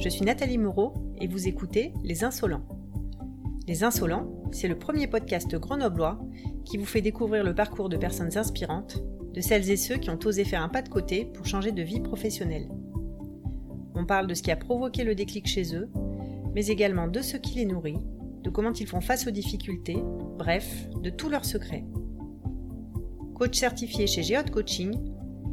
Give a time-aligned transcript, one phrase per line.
[0.00, 2.66] je suis Nathalie Moreau et vous écoutez Les Insolents.
[3.68, 6.18] Les Insolents, c'est le premier podcast grenoblois
[6.64, 10.18] qui vous fait découvrir le parcours de personnes inspirantes, de celles et ceux qui ont
[10.24, 12.70] osé faire un pas de côté pour changer de vie professionnelle.
[13.94, 15.90] On parle de ce qui a provoqué le déclic chez eux,
[16.54, 17.98] mais également de ce qui les nourrit,
[18.42, 20.02] de comment ils font face aux difficultés,
[20.38, 21.84] bref, de tous leurs secrets.
[23.34, 24.94] Coach certifié chez Geode Coaching,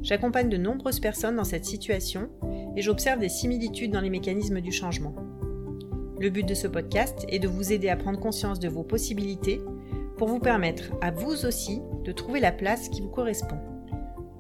[0.04, 2.30] j'accompagne de nombreuses personnes dans cette situation
[2.78, 5.16] et j'observe des similitudes dans les mécanismes du changement.
[6.20, 9.60] Le but de ce podcast est de vous aider à prendre conscience de vos possibilités
[10.16, 13.58] pour vous permettre à vous aussi de trouver la place qui vous correspond.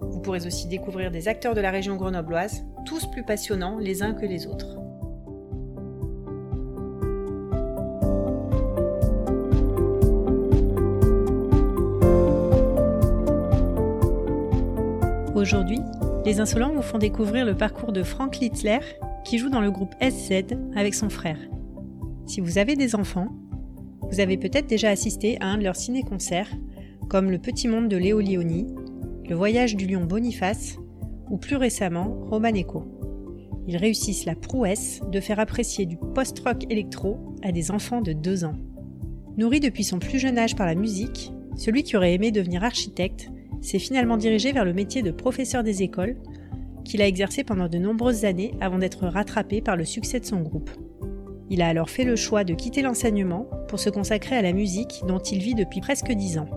[0.01, 4.13] Vous pourrez aussi découvrir des acteurs de la région grenobloise, tous plus passionnants les uns
[4.13, 4.77] que les autres.
[15.33, 15.79] Aujourd'hui,
[16.27, 18.79] les insolents vous font découvrir le parcours de Frank Litzler,
[19.23, 21.39] qui joue dans le groupe SZ avec son frère.
[22.25, 23.29] Si vous avez des enfants,
[24.01, 26.51] vous avez peut-être déjà assisté à un de leurs ciné-concerts,
[27.07, 28.67] comme Le Petit Monde de Léo Lioni,
[29.29, 30.75] Le Voyage du Lion Boniface,
[31.29, 32.83] ou plus récemment Romaneco.
[33.65, 38.43] Ils réussissent la prouesse de faire apprécier du post-rock électro à des enfants de 2
[38.43, 38.57] ans.
[39.37, 43.31] Nourri depuis son plus jeune âge par la musique, celui qui aurait aimé devenir architecte
[43.61, 46.17] s'est finalement dirigé vers le métier de professeur des écoles,
[46.87, 50.41] qu'il a exercé pendant de nombreuses années avant d'être rattrapé par le succès de son
[50.41, 50.71] groupe.
[51.49, 55.01] Il a alors fait le choix de quitter l'enseignement pour se consacrer à la musique
[55.07, 56.49] dont il vit depuis presque dix ans.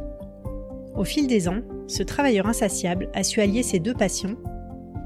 [0.97, 4.37] Au fil des ans, ce travailleur insatiable a su allier ses deux passions,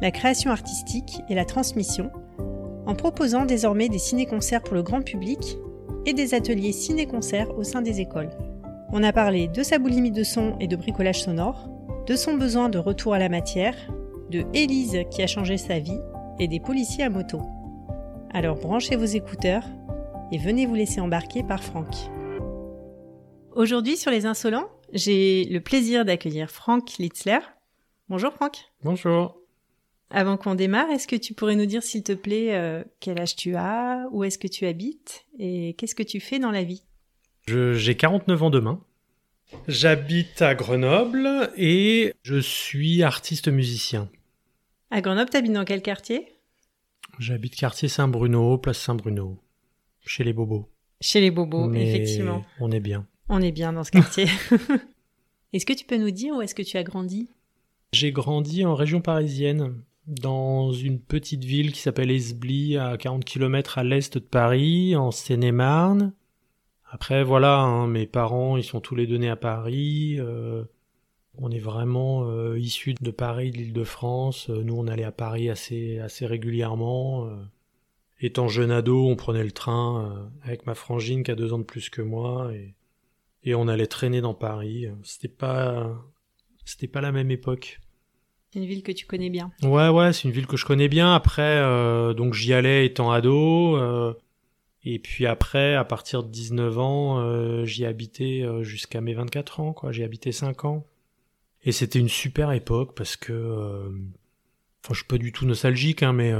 [0.01, 2.11] la création artistique et la transmission,
[2.87, 5.57] en proposant désormais des ciné-concerts pour le grand public
[6.07, 8.31] et des ateliers ciné-concerts au sein des écoles.
[8.93, 11.71] On a parlé de sa boulimie de son et de bricolage sonore,
[12.07, 13.75] de son besoin de retour à la matière,
[14.31, 16.01] de Élise qui a changé sa vie
[16.39, 17.41] et des policiers à moto.
[18.33, 19.65] Alors branchez vos écouteurs
[20.33, 21.95] et venez vous laisser embarquer par Franck.
[23.53, 27.39] Aujourd'hui sur Les Insolents, j'ai le plaisir d'accueillir Franck Litzler.
[28.09, 28.57] Bonjour Franck.
[28.83, 29.37] Bonjour.
[30.11, 33.37] Avant qu'on démarre, est-ce que tu pourrais nous dire s'il te plaît euh, quel âge
[33.37, 36.83] tu as, où est-ce que tu habites et qu'est-ce que tu fais dans la vie?
[37.47, 38.81] J'ai 49 ans demain.
[39.69, 44.09] J'habite à Grenoble et je suis artiste musicien.
[44.91, 46.29] À Grenoble, t'habites dans quel quartier?
[47.19, 49.39] J'habite quartier Saint-Bruno, place Saint-Bruno,
[50.05, 50.69] chez les bobos.
[51.01, 52.45] Chez les bobos, effectivement.
[52.61, 53.07] On est bien.
[53.29, 54.27] On est bien dans ce quartier.
[55.53, 57.31] est-ce que tu peux nous dire où est-ce que tu as grandi?
[57.93, 63.79] J'ai grandi en région parisienne, dans une petite ville qui s'appelle Esbly, à 40 km
[63.79, 66.13] à l'est de Paris, en Seine-et-Marne.
[66.91, 70.17] Après, voilà, hein, mes parents, ils sont tous les deux nés à Paris.
[70.19, 70.65] Euh,
[71.39, 74.51] on est vraiment euh, issus de Paris, de l'Île-de-France.
[74.51, 77.29] Euh, nous, on allait à Paris assez, assez régulièrement.
[78.21, 81.65] étant jeune ado, on prenait le train avec ma frangine qui a deux ans de
[81.65, 82.75] plus que moi et,
[83.43, 84.87] et on allait traîner dans Paris.
[85.03, 85.95] C'était pas,
[86.65, 87.81] c'était pas la même époque.
[88.51, 89.53] C'est une ville que tu connais bien.
[89.63, 91.15] Ouais, ouais, c'est une ville que je connais bien.
[91.15, 91.61] Après,
[92.15, 93.77] donc j'y allais étant ado.
[94.85, 99.61] Et puis après, à partir de 19 ans, euh, j'y habitais euh, jusqu'à mes 24
[99.61, 99.93] ans, quoi.
[99.93, 100.87] J'y habité 5 ans.
[101.65, 103.89] Et c'était une super époque parce que, euh,
[104.83, 106.33] enfin, je suis pas du tout nostalgique, hein, mais,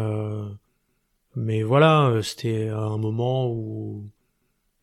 [1.35, 4.07] mais voilà, c'était un moment où,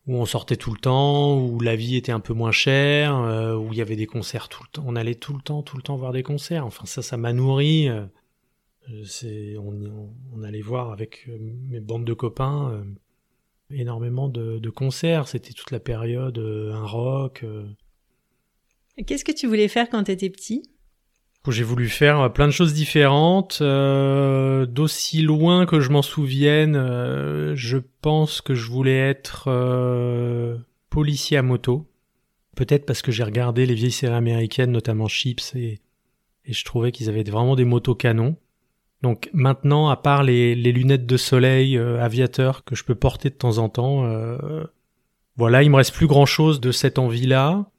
[0.08, 3.16] où on sortait tout le temps, où la vie était un peu moins chère,
[3.60, 4.84] où il y avait des concerts tout le temps.
[4.88, 6.66] On allait tout le temps, tout le temps voir des concerts.
[6.66, 7.88] Enfin, ça, ça m'a nourri.
[9.06, 11.30] c'est, on, allait voir avec
[11.70, 12.84] mes bandes de copains
[13.74, 15.28] énormément de, concerts.
[15.28, 17.46] C'était toute la période, euh, un rock.
[19.02, 19.04] Euh.
[19.06, 20.64] Qu'est-ce que tu voulais faire quand tu étais petit
[21.48, 23.62] J'ai voulu faire euh, plein de choses différentes.
[23.62, 26.76] D'aussi loin que je m'en souvienne,
[27.56, 29.50] je pense que je voulais être
[30.90, 31.88] policier à moto.
[32.56, 35.80] Peut-être parce que j'ai regardé les vieilles séries américaines, notamment Chips, et,
[36.46, 38.36] je trouvais qu'ils avaient vraiment des motos canons.
[39.02, 43.36] Donc maintenant, à part les, lunettes de soleil euh, aviateur que je peux porter de
[43.36, 44.64] temps en temps, euh,
[45.38, 47.71] voilà, il me reste plus grand chose de cette envie-là.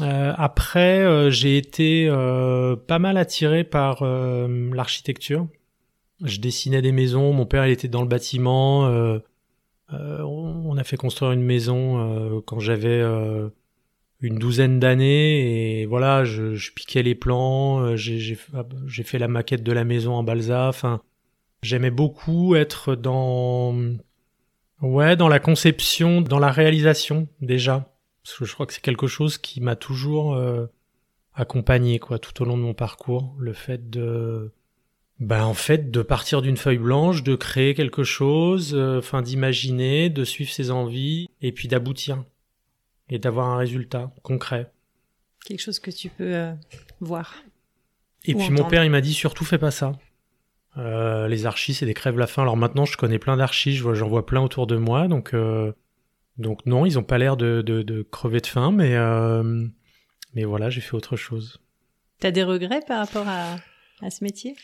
[0.00, 2.08] Euh, après, j'ai été
[2.86, 5.46] pas mal attiré par l'architecture.
[6.22, 7.32] Je dessinais des maisons.
[7.32, 8.88] Mon père, il était dans le bâtiment.
[9.90, 13.02] on a fait construire une maison quand j'avais
[14.24, 18.36] une douzaine d'années et voilà, je, je, piquais les plans, euh, j'ai
[19.04, 20.68] fait la maquette de la maison en balsa.
[20.68, 21.02] Enfin,
[21.62, 23.74] j'aimais beaucoup être dans
[24.80, 27.93] ouais dans la conception, dans la réalisation déjà,
[28.24, 30.66] parce que je crois que c'est quelque chose qui m'a toujours euh,
[31.34, 34.50] accompagné quoi tout au long de mon parcours, le fait de
[35.20, 40.08] bah en fait de partir d'une feuille blanche, de créer quelque chose, euh, enfin d'imaginer,
[40.08, 42.24] de suivre ses envies et puis d'aboutir
[43.10, 44.72] et d'avoir un résultat concret.
[45.44, 46.52] Quelque chose que tu peux euh,
[47.00, 47.34] voir.
[48.24, 49.92] Et puis mon père il m'a dit surtout fais pas ça.
[50.78, 52.42] Euh, les archis c'est des crèves la faim.
[52.42, 55.34] Alors maintenant je connais plein d'archis, j'en vois plein autour de moi donc
[56.38, 58.96] donc non ils ont pas l'air de, de, de, crever de faim mais
[60.34, 61.60] mais voilà j'ai fait autre chose.
[62.20, 63.56] T'as des regrets par rapport à,
[64.02, 64.54] à ce métier?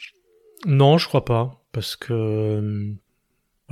[0.67, 2.93] Non, je crois pas, parce que euh,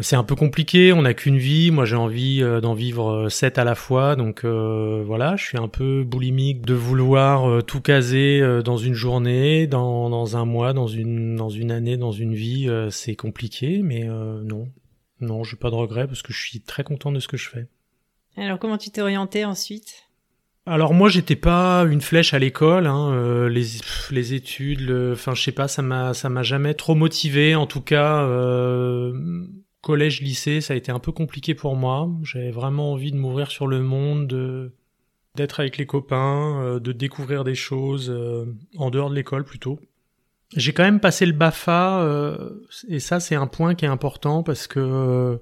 [0.01, 0.93] c'est un peu compliqué.
[0.93, 1.71] On n'a qu'une vie.
[1.71, 5.37] Moi, j'ai envie euh, d'en vivre euh, sept à la fois, donc voilà.
[5.37, 10.45] Je suis un peu boulimique de vouloir tout caser dans une journée, dans, dans, un
[10.45, 12.71] mois, dans une dans une année, dans une vie.
[12.91, 14.69] c'est compliqué, mais non,
[15.21, 17.49] non, j'ai pas de regrets parce que je suis très content de ce que je
[17.49, 17.69] fais.
[18.37, 20.09] Alors, comment tu t'es orienté ensuite?
[20.69, 23.65] Alors moi j'étais pas une flèche à l'école, hein, euh, les,
[24.11, 27.55] les études, enfin je sais pas, ça m'a ça m'a jamais trop motivé.
[27.55, 29.47] En tout cas, euh,
[29.81, 32.11] collège, lycée, ça a été un peu compliqué pour moi.
[32.23, 34.71] J'avais vraiment envie de m'ouvrir sur le monde,
[35.37, 38.15] d'être avec les copains, euh, de découvrir des choses
[38.77, 39.81] en dehors de l'école plutôt.
[40.55, 42.07] J'ai quand même passé le Bafa
[42.89, 45.41] et ça c'est un point qui est important parce que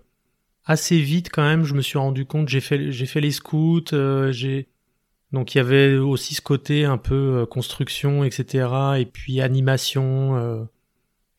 [0.67, 3.85] assez vite quand même je me suis rendu compte j'ai fait j'ai fait les scouts,
[4.31, 4.69] j'ai
[5.33, 8.69] donc il y avait aussi ce côté un peu euh, construction, etc.
[8.99, 10.37] Et puis animation.
[10.37, 10.65] Euh.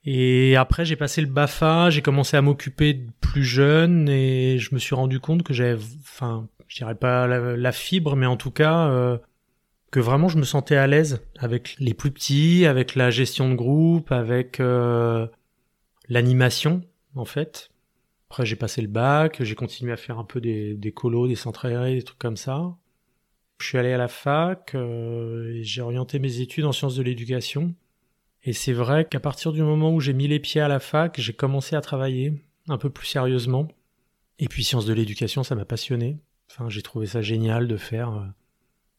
[0.04, 4.80] Et après j'ai passé le Bafa, j'ai commencé à m'occuper plus jeune et je me
[4.80, 8.88] suis rendu compte que j'avais, enfin, je dirais pas la, fibre, mais en tout cas
[8.88, 9.18] euh,
[9.92, 13.56] que vraiment je me sentais à l'aise avec les plus petits, avec la gestion de
[13.56, 14.62] groupe, avec
[16.08, 16.84] l'animation
[17.16, 17.70] en fait.
[18.44, 21.96] J'ai passé le bac, j'ai continué à faire un peu des, colos, des centres aérés,
[21.96, 22.76] des trucs comme ça.
[23.60, 27.74] Je suis allé à la fac euh, j'ai orienté mes études en sciences de l'éducation.
[28.44, 31.20] Et c'est vrai qu'à partir du moment où j'ai mis les pieds à la fac,
[31.20, 32.34] j'ai commencé à travailler
[32.68, 33.68] un peu plus sérieusement.
[34.40, 36.20] Et puis sciences de l'éducation, ça m'a passionné.
[36.50, 38.26] Enfin, j'ai trouvé ça génial de faire euh,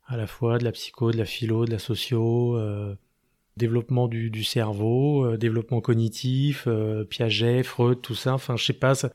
[0.06, 2.96] à la fois de la psycho, de la philo, de la socio, euh,
[3.56, 6.68] développement du, du cerveau, développement cognitif,
[7.10, 8.34] Piaget, Freud, tout ça.
[8.34, 9.12] Enfin, je sais pas, ça,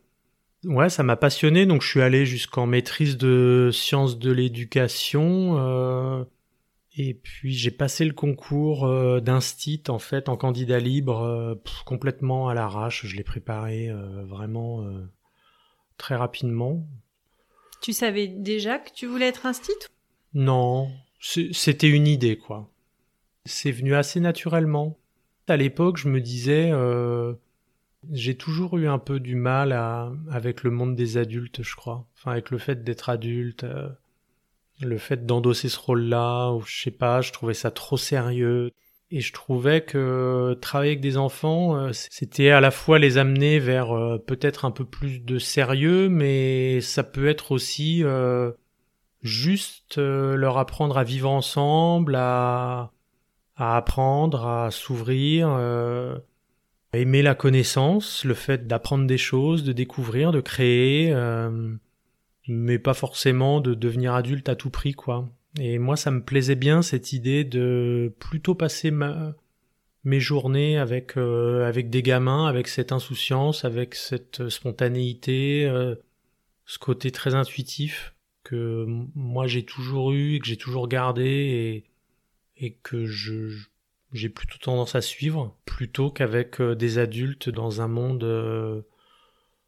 [0.66, 5.58] Ouais, ça m'a passionné, donc je suis allé jusqu'en maîtrise de sciences de l'éducation.
[5.58, 6.24] Euh,
[6.96, 11.56] et puis j'ai passé le concours euh, d'instit en fait en candidat libre euh,
[11.86, 13.06] complètement à l'arrache.
[13.08, 14.86] Je l'ai préparé euh, vraiment
[15.98, 16.86] très rapidement.
[17.82, 19.72] Tu savais déjà que tu voulais être instit
[20.34, 22.70] Non, c'était une idée quoi.
[23.46, 24.98] C'est venu assez naturellement.
[25.48, 26.72] À l'époque, je me disais
[28.12, 32.06] j'ai toujours eu un peu du mal à, avec le monde des adultes, je crois.
[32.18, 33.90] Enfin, avec le fait d'être adulte, euh,
[34.82, 38.72] le fait d'endosser ce rôle-là, ou je sais pas, je trouvais ça trop sérieux.
[39.12, 43.60] Et je trouvais que travailler avec des enfants, euh, c'était à la fois les amener
[43.60, 48.04] vers euh, peut-être un peu plus de sérieux, mais ça peut être aussi
[49.22, 52.92] juste leur apprendre à vivre ensemble, à,
[53.56, 55.48] à apprendre, à s'ouvrir
[56.94, 61.74] aimer la connaissance, le fait d'apprendre des choses, de découvrir, de créer, euh,
[62.48, 65.30] mais pas forcément de devenir adulte à tout prix, quoi.
[65.60, 68.92] Et moi, ça me plaisait bien cette idée de plutôt passer
[70.04, 75.96] mes journées avec euh, avec des gamins, avec cette insouciance, avec cette spontanéité, euh,
[76.66, 81.86] ce côté très intuitif que moi j'ai toujours eu et que j'ai toujours gardé
[82.58, 83.68] et que je,
[84.14, 88.82] j'ai plutôt tendance à suivre plutôt qu'avec euh, des adultes dans un monde, euh,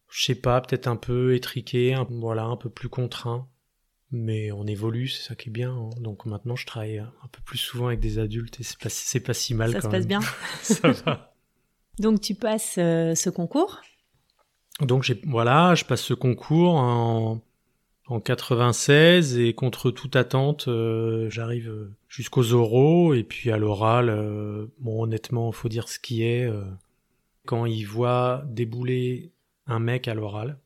[0.09, 3.47] je sais pas, peut-être un peu étriqué, un, voilà, un peu plus contraint.
[4.11, 5.71] Mais on évolue, c'est ça qui est bien.
[5.71, 5.89] Hein.
[5.99, 9.19] Donc maintenant, je travaille un peu plus souvent avec des adultes et c'est pas, c'est
[9.19, 9.71] pas si mal.
[9.71, 10.21] Ça se passe bien.
[10.61, 11.33] ça va.
[11.97, 13.81] Donc tu passes euh, ce concours?
[14.81, 17.41] Donc j'ai, voilà, je passe ce concours en
[18.07, 24.67] en 96 et contre toute attente, euh, j'arrive jusqu'aux oraux et puis à l'oral, euh,
[24.79, 26.45] bon honnêtement, faut dire ce qui est.
[26.45, 26.63] Euh,
[27.45, 29.31] quand il voit débouler
[29.67, 30.59] un mec à l'oral,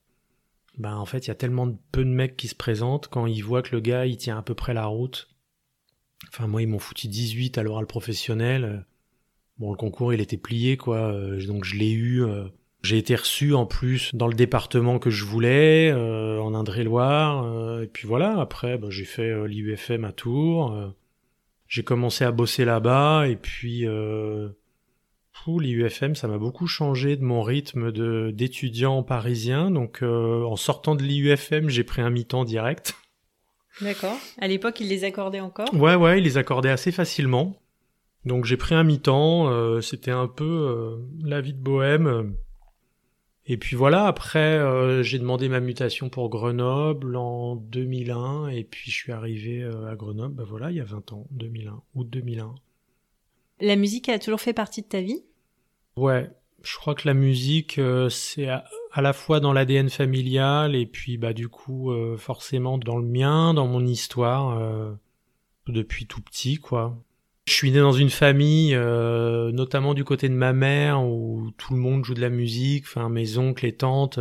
[0.77, 3.41] ben en fait il y a tellement peu de mecs qui se présentent quand il
[3.41, 5.29] voit que le gars il tient à peu près la route.
[6.29, 8.85] Enfin moi ils m'ont foutu 18 à l'oral professionnel.
[9.57, 11.11] Bon le concours il était plié quoi,
[11.47, 12.23] donc je l'ai eu
[12.81, 17.43] j'ai été reçu en plus dans le département que je voulais, euh, en Indre-et-Loire.
[17.43, 20.93] Euh, et puis voilà, après, bah, j'ai fait euh, l'IUFM à Tours.
[21.67, 23.27] j'ai commencé à bosser là-bas.
[23.27, 23.85] Et puis,
[25.47, 29.71] l'IUFM, ça m'a beaucoup changé de mon rythme de d'étudiant parisien.
[29.71, 32.95] Donc, en sortant de l'IUFM, j'ai pris un mi-temps direct.
[33.81, 34.17] D'accord.
[34.39, 35.73] À l'époque, ils les accordaient encore?
[35.73, 37.55] Ouais, ouais, ils les accordaient assez facilement.
[38.25, 42.35] Donc j'ai pris un mi-temps, c'était un peu la vie de bohème.
[43.49, 48.95] Et puis voilà, après j'ai demandé ma mutation pour Grenoble en 2001 et puis je
[48.95, 52.55] suis arrivé à Grenoble, bah voilà, il y a 20 ans, 2001, août 2001.
[53.61, 55.23] La musique a toujours fait partie de ta vie?
[55.97, 56.29] Ouais,
[56.63, 58.63] je crois que la musique, euh, c'est à,
[58.95, 63.53] la fois dans l'ADN familial et puis bah du coup euh, forcément dans le mien,
[63.53, 64.93] dans mon histoire euh,
[65.67, 66.97] depuis tout petit quoi.
[67.49, 71.79] Je suis né dans une famille, notamment du côté de ma mère, où tout le
[71.79, 72.85] monde joue de la musique.
[72.85, 74.19] Enfin, mes oncles et tantes,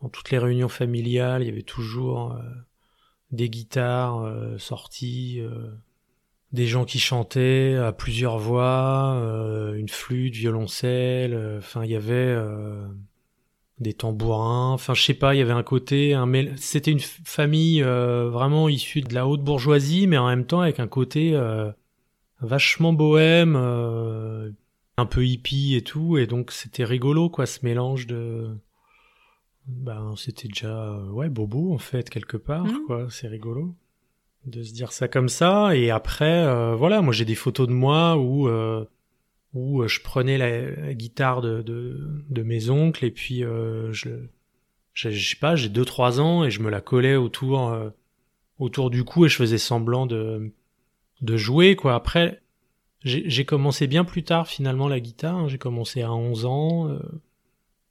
[0.00, 2.38] dans toutes les réunions familiales, il y avait toujours
[3.32, 5.42] des guitares sorties
[6.52, 11.96] des gens qui chantaient à plusieurs voix, euh, une flûte, violoncelle, euh, enfin il y
[11.96, 12.86] avait euh,
[13.78, 17.82] des tambourins, enfin je sais pas, il y avait un côté, un c'était une famille
[17.82, 21.36] vraiment issue de la haute bourgeoisie, mais en même temps avec un côté
[22.40, 28.56] vachement bohème, un peu hippie et tout, et donc c'était rigolo quoi, ce mélange de,
[29.66, 32.80] ben c'était déjà ouais bobo en fait quelque part mmh.
[32.86, 33.74] quoi, c'est rigolo
[34.46, 35.76] de se dire ça comme ça.
[35.76, 38.84] Et après, euh, voilà, moi j'ai des photos de moi où euh,
[39.54, 44.26] où euh, je prenais la, guitare de, de, mes oncles et puis je,
[44.92, 47.74] je, sais pas, j'ai deux trois ans et je me la collais autour
[48.58, 50.52] autour du cou et je faisais semblant de
[51.20, 51.94] de jouer quoi.
[51.94, 52.42] Après,
[53.02, 55.36] j'ai commencé bien plus tard finalement la guitare.
[55.36, 55.48] Hein.
[55.48, 56.98] J'ai commencé à 11 ans.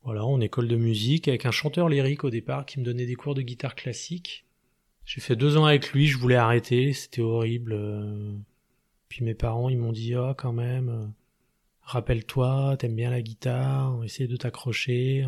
[0.03, 3.15] voilà, en école de musique avec un chanteur lyrique au départ qui me donnait des
[3.15, 4.45] cours de guitare classique.
[5.05, 7.73] J'ai fait deux ans avec lui, je voulais arrêter, c'était horrible.
[7.73, 8.33] Euh.
[9.07, 11.05] Puis mes parents, ils m'ont dit, ah, quand même, euh,
[11.83, 15.25] rappelle-toi, t'aimes bien la guitare, essaye de t'accrocher.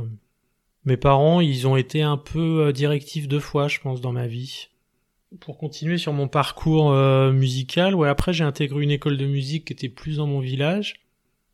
[0.83, 4.25] Mes parents, ils ont été un peu euh, directifs deux fois, je pense, dans ma
[4.25, 4.69] vie.
[5.41, 6.93] Pour continuer sur mon parcours
[7.33, 11.01] musical, ouais, après j'ai intégré une école de musique qui était plus dans mon village,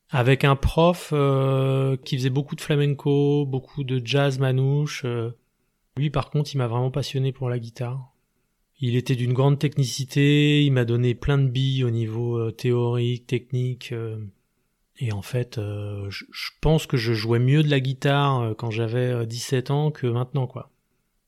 [0.09, 1.11] avec un prof
[2.05, 5.05] qui faisait beaucoup de flamenco, beaucoup de jazz manouche.
[5.97, 8.13] Lui, par contre, il m'a vraiment passionné pour la guitare.
[8.79, 13.27] Il était d'une grande technicité, il m'a donné plein de billes au niveau euh, théorique,
[13.27, 13.91] technique.
[13.91, 14.17] Euh,
[14.99, 16.25] et en fait, euh, je,
[16.59, 20.69] pense que je jouais mieux de la guitare quand j'avais 17 ans que maintenant, quoi.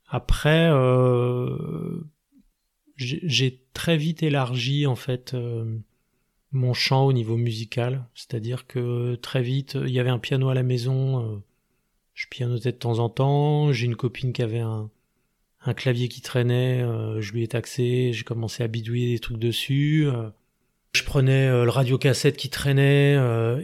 [0.07, 0.69] Après,
[2.95, 5.35] j'ai très vite élargi en fait
[6.51, 10.53] mon champ au niveau musical, c'est-à-dire que très vite, il y avait un piano à
[10.53, 11.43] la maison,
[12.13, 14.89] je pianotais de temps en temps, j'ai une copine qui avait un,
[15.65, 19.39] un clavier qui traînait, euh, je lui ai taxé, j'ai commencé à bidouiller des trucs
[19.39, 20.05] dessus.
[20.07, 20.29] Euh.
[20.93, 23.13] je prenais euh, le radiocassette qui traînait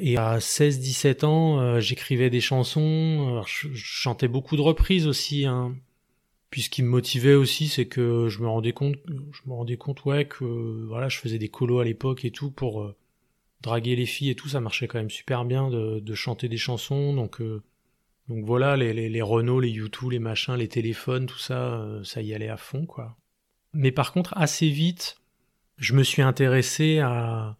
[0.02, 3.44] et à 16-17 ans, j'écrivais des chansons.
[3.46, 5.46] je, chantais beaucoup de reprises aussi.
[5.46, 5.76] Hein.
[6.52, 9.78] Puis ce qui me motivait aussi, c'est que je me rendais compte, je me rendais
[9.78, 10.46] compte ouais que
[10.88, 12.94] voilà, je faisais des colos à l'époque et tout pour
[13.62, 17.16] draguer les filles et tout, ça marchait quand même super bien de, chanter des chansons.
[17.16, 17.42] Donc
[18.32, 22.02] donc voilà, les, les, les Renault, les YouTube, les machins, les téléphones, tout ça, euh,
[22.06, 23.18] ça y allait à fond, quoi.
[23.74, 25.18] Mais par contre, assez vite,
[25.78, 27.58] je me suis intéressé à,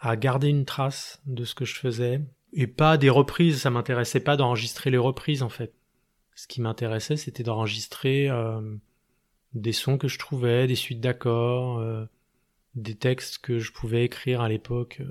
[0.00, 2.22] à garder une trace de ce que je faisais.
[2.54, 5.74] Et pas des reprises, ça m'intéressait pas d'enregistrer les reprises, en fait.
[6.38, 8.60] Ce qui m'intéressait, c'était d'enregistrer euh,
[9.54, 12.04] des sons que je trouvais, des suites d'accords, euh,
[12.76, 15.02] des textes que je pouvais écrire à l'époque.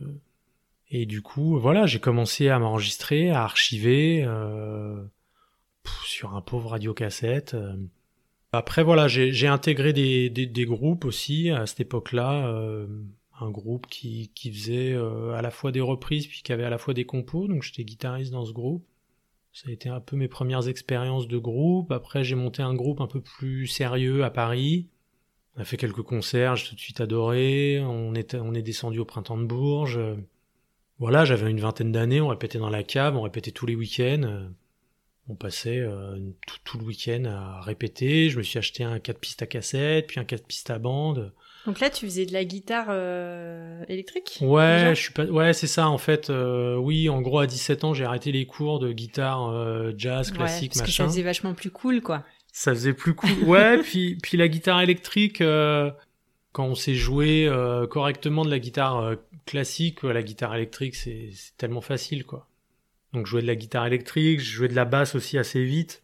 [0.90, 5.04] Et du coup, voilà, j'ai commencé à m'enregistrer, à archiver euh,
[6.06, 7.56] sur un pauvre radiocassette.
[7.56, 7.76] Euh.
[8.54, 12.48] Après, voilà, j'ai intégré des, groupes aussi à cette époque-là.
[12.48, 12.88] Euh,
[13.42, 16.78] un groupe qui, faisait euh, à la fois des reprises puis qui avait à la
[16.78, 17.48] fois des compos.
[17.48, 18.86] Donc j'étais guitariste dans ce groupe.
[19.58, 21.92] Ça a été un peu mes premières expériences de groupe.
[21.92, 24.88] Après, j'ai monté un groupe un peu plus sérieux à Paris.
[25.56, 27.80] On a fait quelques concerts, j'ai tout de suite adoré.
[27.82, 30.00] On est, descendu au printemps de Bourges.
[31.00, 34.52] Voilà, j'avais une vingtaine d'années, on répétait dans la cave, on répétait tous les week-ends.
[35.28, 36.20] On passait euh,
[36.64, 38.30] tout, le week-end à répéter.
[38.30, 41.34] Je me suis acheté un 4 pistes à cassette, puis un 4 pistes à bande.
[41.68, 45.26] Donc là, tu faisais de la guitare euh, électrique Ouais, je suis pas.
[45.26, 46.32] Ouais, c'est ça en fait.
[46.32, 49.54] oui, en gros, à 17 ans, j'ai arrêté les cours de guitare
[49.98, 52.24] jazz classique, ouais, parce que ça faisait vachement plus cool, quoi.
[52.52, 53.44] Ça faisait plus cool.
[53.46, 57.52] ouais, puis puis la guitare électrique, quand on sait jouer
[57.92, 62.48] correctement de la guitare classique, la guitare électrique, c'est tellement facile, quoi.
[63.14, 66.04] Donc je jouais de la guitare électrique, je jouais de la basse aussi assez vite.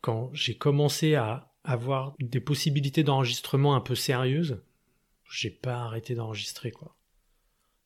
[0.00, 4.60] Quand j'ai commencé à avoir des possibilités d'enregistrement un peu sérieuses,
[5.34, 6.96] j'ai pas arrêté d'enregistrer, quoi.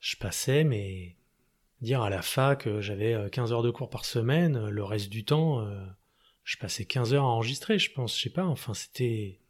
[0.01, 1.17] Je passais, mais
[1.81, 4.85] dire à la fac, euh, j'avais 15 euh, heures de cours par semaine, euh, le
[4.85, 5.67] reste du temps,
[6.45, 9.41] je passais 15 heures à enregistrer, je pense, je sais pas, enfin c'était...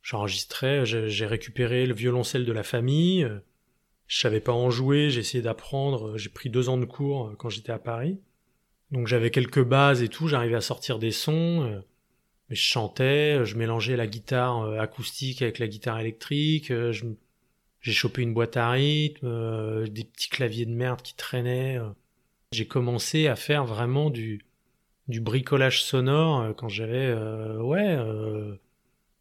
[0.00, 3.28] J'enregistrais, j'ai récupéré le violoncelle de la famille,
[4.06, 7.50] Je savais pas en jouer, j'ai essayé d'apprendre, j'ai pris deux ans de cours quand
[7.50, 8.18] j'étais à Paris.
[8.90, 11.82] Donc j'avais quelques bases et tout, j'arrivais à sortir des sons,
[12.48, 16.72] mais je chantais, je mélangeais la guitare acoustique avec la guitare électrique,
[17.80, 21.78] j'ai chopé une boîte à rythme, des petits claviers de merde qui traînaient.
[22.52, 24.44] J'ai commencé à faire vraiment du,
[25.08, 27.96] du bricolage sonore euh, quand j'avais, euh, ouais,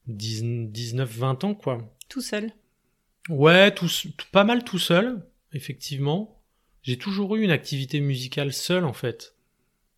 [0.10, 1.96] 19-20 euh, ans, quoi.
[2.10, 2.52] Tout seul
[3.30, 3.90] Ouais, tout,
[4.32, 6.42] pas mal tout seul, effectivement.
[6.84, 9.36] J'ai toujours eu une activité musicale seule, en fait.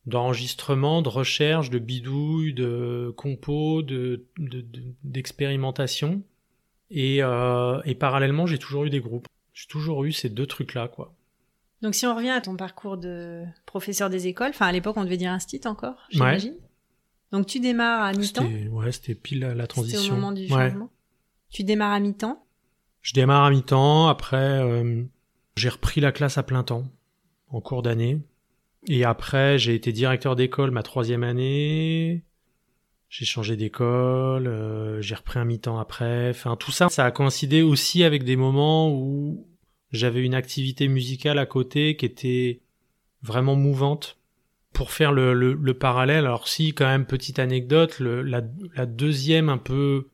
[0.07, 4.25] D'enregistrement, de recherche, de bidouille, de compo, de,
[5.03, 6.23] d'expérimentation.
[6.89, 9.27] Et, et parallèlement, j'ai toujours eu des groupes.
[9.53, 11.13] J'ai toujours eu ces deux trucs-là, quoi.
[11.81, 15.03] Donc si on revient à ton parcours de professeur des écoles, enfin à l'époque on
[15.03, 16.55] devait dire instit encore, j'imagine.
[17.31, 18.49] Donc tu démarres à mi-temps.
[18.71, 19.99] Ouais, c'était pile la, transition.
[19.99, 20.89] C'était au moment du changement.
[21.49, 22.43] Tu démarres à mi-temps.
[23.01, 24.07] Je démarre à mi-temps.
[24.07, 25.03] Après, euh,
[25.55, 26.85] j'ai repris la classe à plein temps
[27.49, 28.19] en cours d'année.
[28.87, 32.23] Et après, j'ai été directeur d'école ma troisième année.
[33.09, 36.29] J'ai changé d'école, euh, j'ai repris un mi-temps après.
[36.29, 39.47] Enfin, tout ça, ça a coïncidé aussi avec des moments où
[39.91, 42.61] j'avais une activité musicale à côté qui était
[43.23, 44.17] vraiment mouvante.
[44.71, 48.43] Pour faire le, le, parallèle, alors si quand même petite anecdote, le, la,
[48.75, 50.09] la, deuxième un peu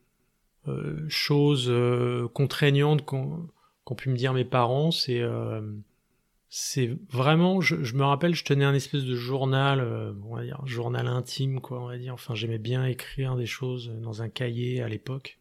[0.66, 3.48] euh, chose euh, contraignante qu'ont
[3.96, 5.60] pu me dire mes parents, c'est euh,
[6.48, 10.64] c'est vraiment, je, me rappelle, je tenais un espèce de journal, euh, on va dire,
[10.64, 12.14] journal intime, quoi, on va dire.
[12.14, 15.38] Enfin, j'aimais bien écrire des choses dans un cahier à l'époque.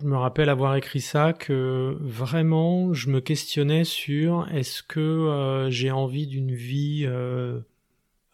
[0.00, 5.70] Je me rappelle avoir écrit ça que vraiment je me questionnais sur est-ce que euh,
[5.70, 7.60] j'ai envie d'une vie euh,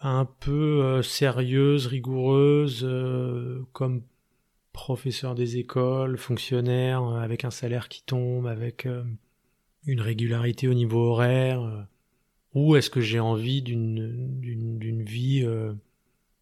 [0.01, 2.89] un peu sérieuse, rigoureuse,
[3.73, 4.03] comme
[4.73, 8.89] professeur des écoles, fonctionnaire, avec un salaire qui tombe, avec
[9.85, 11.87] une régularité au niveau horaire,
[12.55, 15.47] ou est-ce que j'ai envie d'une vie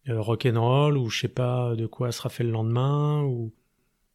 [0.07, 3.51] rock'n'roll ou je sais pas de quoi sera fait le lendemain ou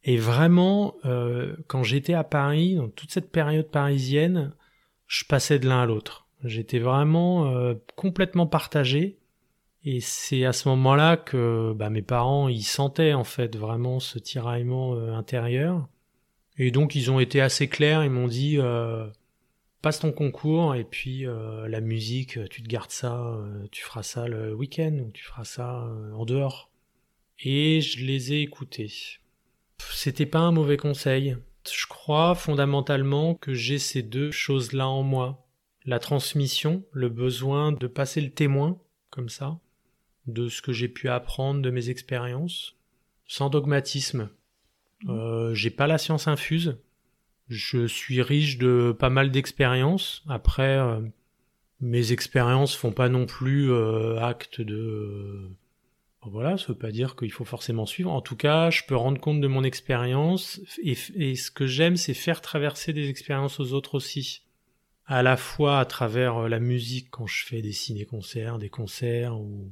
[0.05, 4.53] et vraiment, euh, quand j'étais à Paris, dans toute cette période parisienne,
[5.07, 6.27] je passais de l'un à l'autre.
[6.43, 9.17] J'étais vraiment euh, complètement partagé.
[9.83, 14.19] Et c'est à ce moment-là que bah, mes parents, ils sentaient en fait vraiment ce
[14.19, 15.87] tiraillement euh, intérieur.
[16.57, 18.57] Et donc ils ont été assez clairs, ils m'ont dit
[19.85, 21.25] passe ton concours et puis
[21.67, 23.37] la musique, tu te gardes ça,
[23.71, 26.71] tu feras ça le week-end ou tu feras ça en dehors.
[27.43, 28.91] Et je les ai écoutés.
[29.91, 31.37] C'était pas un mauvais conseil.
[31.71, 35.45] Je crois fondamentalement que j'ai ces deux choses-là en moi.
[35.85, 39.59] La transmission, le besoin de passer le témoin, comme ça,
[40.25, 42.75] de ce que j'ai pu apprendre de mes expériences,
[43.27, 44.31] sans dogmatisme.
[45.03, 45.09] Mmh.
[45.11, 46.79] Euh, j'ai pas la science infuse.
[47.47, 50.23] Je suis riche de pas mal d'expériences.
[50.27, 51.01] Après, euh,
[51.79, 55.51] mes expériences font pas non plus euh, acte de
[56.31, 58.11] voilà, ça veut pas dire qu'il faut forcément suivre.
[58.11, 62.13] En tout cas, je peux rendre compte de mon expérience et, ce que j'aime, c'est
[62.13, 64.41] faire traverser des expériences aux autres aussi.
[65.05, 69.39] À la fois à travers euh, la musique quand je fais des ciné-concerts, des concerts
[69.39, 69.71] ou,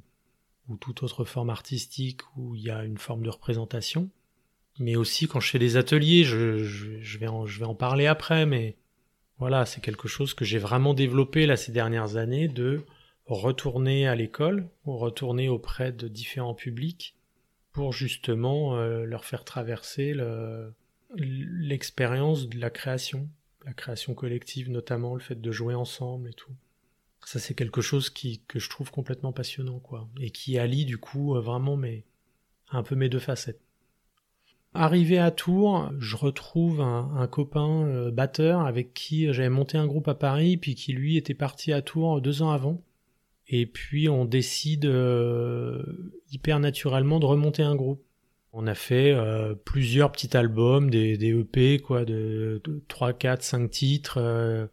[0.70, 4.12] ou toute autre forme artistique où il y a une forme de représentation,
[4.80, 8.76] mais aussi quand je fais des ateliers, je, vais, en, parler après, mais
[9.38, 12.84] voilà, c'est quelque chose que j'ai vraiment développé là ces dernières années de
[13.26, 17.16] retourner à l'école ou retourner auprès de différents publics
[17.72, 20.14] pour justement euh, leur faire traverser
[21.16, 23.30] l'expérience de la création,
[23.66, 26.52] la création collective notamment, le fait de jouer ensemble et tout.
[27.26, 30.98] Ça c'est quelque chose qui, que je trouve complètement passionnant quoi et qui allie du
[30.98, 31.80] coup euh, vraiment
[32.72, 33.63] un peu mes deux facettes.
[34.76, 40.08] Arrivé à Tours, je retrouve un, copain euh, batteur avec qui j'avais monté un groupe
[40.08, 42.82] à Paris, puis qui lui était parti à Tours deux ans avant.
[43.48, 45.84] Et puis on décide euh,
[46.32, 48.04] hyper naturellement de remonter un groupe.
[48.52, 54.70] On a fait euh, plusieurs petits albums, des, EP, quoi, de, 3, 4, 5 titres.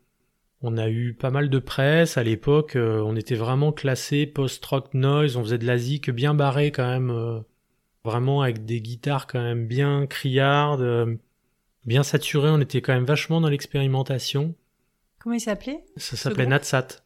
[0.62, 2.16] On a eu pas mal de presse.
[2.16, 5.36] À l'époque, on était vraiment classé post-rock noise.
[5.36, 7.42] On faisait de la zik bien barré quand même.
[8.04, 11.18] Vraiment avec des guitares quand même bien criardes,
[11.84, 12.50] bien saturées.
[12.50, 14.54] On était quand même vachement dans l'expérimentation.
[15.18, 15.84] Comment il s'appelait?
[15.96, 17.04] Ça s'appelait Natsat.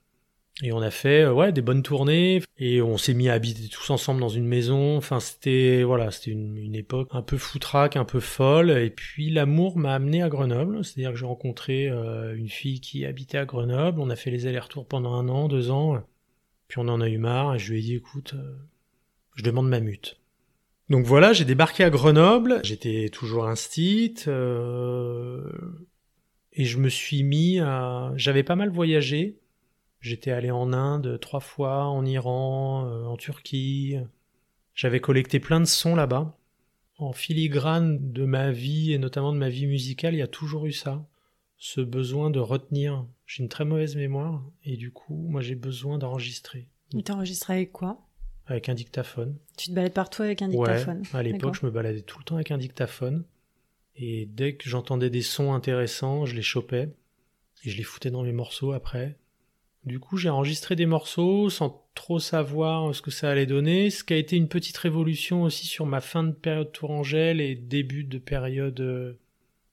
[0.62, 3.68] Et on a fait euh, ouais des bonnes tournées et on s'est mis à habiter
[3.68, 4.96] tous ensemble dans une maison.
[4.96, 8.70] Enfin c'était voilà c'était une, une, époque un peu foutraque, un peu folle.
[8.70, 13.04] Et puis l'amour m'a amené à Grenoble, c'est-à-dire que j'ai rencontré euh, une fille qui
[13.04, 14.00] habitait à Grenoble.
[14.00, 16.00] On a fait les allers-retours pendant un an, deux ans.
[16.68, 18.54] Puis on en a eu marre et je lui ai dit écoute, euh,
[19.34, 20.20] je demande ma mute.
[20.90, 22.60] Donc voilà, j'ai débarqué à Grenoble.
[22.62, 24.14] J'étais toujours instit.
[26.56, 28.12] Et je me suis mis à...
[28.16, 29.40] J'avais pas mal voyagé.
[30.00, 33.96] J'étais allé en Inde trois fois, en Iran, euh, en Turquie.
[34.74, 36.36] J'avais collecté plein de sons là-bas.
[36.98, 40.66] En filigrane de ma vie et notamment de ma vie musicale, il y a toujours
[40.66, 41.08] eu ça.
[41.56, 43.06] Ce besoin de retenir.
[43.26, 46.68] J'ai une très mauvaise mémoire et du coup, moi j'ai besoin d'enregistrer.
[46.90, 48.03] Tu t'enregistrais avec quoi?
[48.46, 49.36] Avec un dictaphone.
[49.56, 52.24] Tu te balades partout avec un dictaphone Ouais, à l'époque, je me baladais tout le
[52.24, 53.24] temps avec un dictaphone.
[53.96, 56.90] Et dès que j'entendais des sons intéressants, je les chopais
[57.64, 59.16] et je les foutais dans mes morceaux après.
[59.84, 64.02] Du coup, j'ai enregistré des morceaux sans trop savoir ce que ça allait donner, ce
[64.02, 68.04] qui a été une petite révolution aussi sur ma fin de période Tourangelle et début
[68.04, 69.18] de période euh,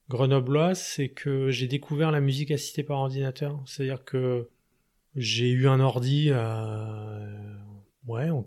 [0.10, 3.62] grenobloise, c'est que j'ai découvert la musique assistée par ordinateur.
[3.66, 4.50] C'est-à-dire que
[5.16, 7.18] j'ai eu un ordi à...
[8.08, 8.46] ouais, en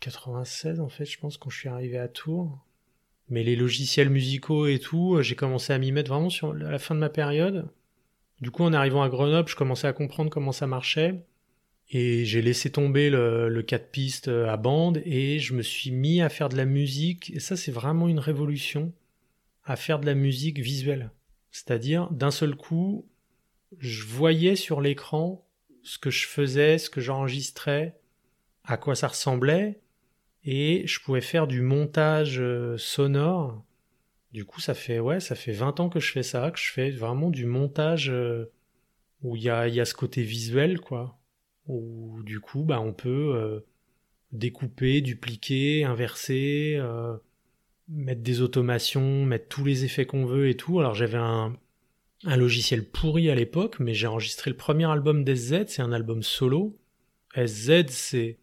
[0.00, 2.58] 96 en fait, je pense, quand je suis arrivé à Tours.
[3.28, 6.94] Mais les logiciels musicaux et tout, j'ai commencé à m'y mettre vraiment sur la fin
[6.94, 7.68] de ma période.
[8.40, 11.24] Du coup, en arrivant à Grenoble, je commençais à comprendre comment ça marchait.
[11.90, 16.20] Et j'ai laissé tomber le, le 4 pistes à bande et je me suis mis
[16.20, 17.30] à faire de la musique.
[17.30, 18.92] Et ça, c'est vraiment une révolution.
[19.64, 21.10] À faire de la musique visuelle.
[21.50, 23.08] C'est-à-dire, d'un seul coup,
[23.78, 25.44] je voyais sur l'écran
[25.82, 27.96] ce que je faisais, ce que j'enregistrais,
[28.66, 29.80] à quoi ça ressemblait.
[30.44, 33.64] Et je pouvais faire du montage euh, sonore
[34.32, 36.70] du coup, ça fait ouais, ça fait 20 ans que je fais ça, que je
[36.70, 38.52] fais vraiment du montage euh,
[39.22, 41.18] où il y a, y a ce côté visuel, quoi.
[41.68, 43.60] Où du coup, bah, on peut euh,
[44.32, 46.78] découper, dupliquer, inverser,
[47.88, 50.80] mettre des automations, mettre tous les effets qu'on veut et tout.
[50.80, 51.56] Alors j'avais un,
[52.24, 56.22] un logiciel pourri à l'époque, mais j'ai enregistré le premier album d'SZ, c'est un album
[56.22, 56.76] solo.
[57.34, 58.38] SZ, c'est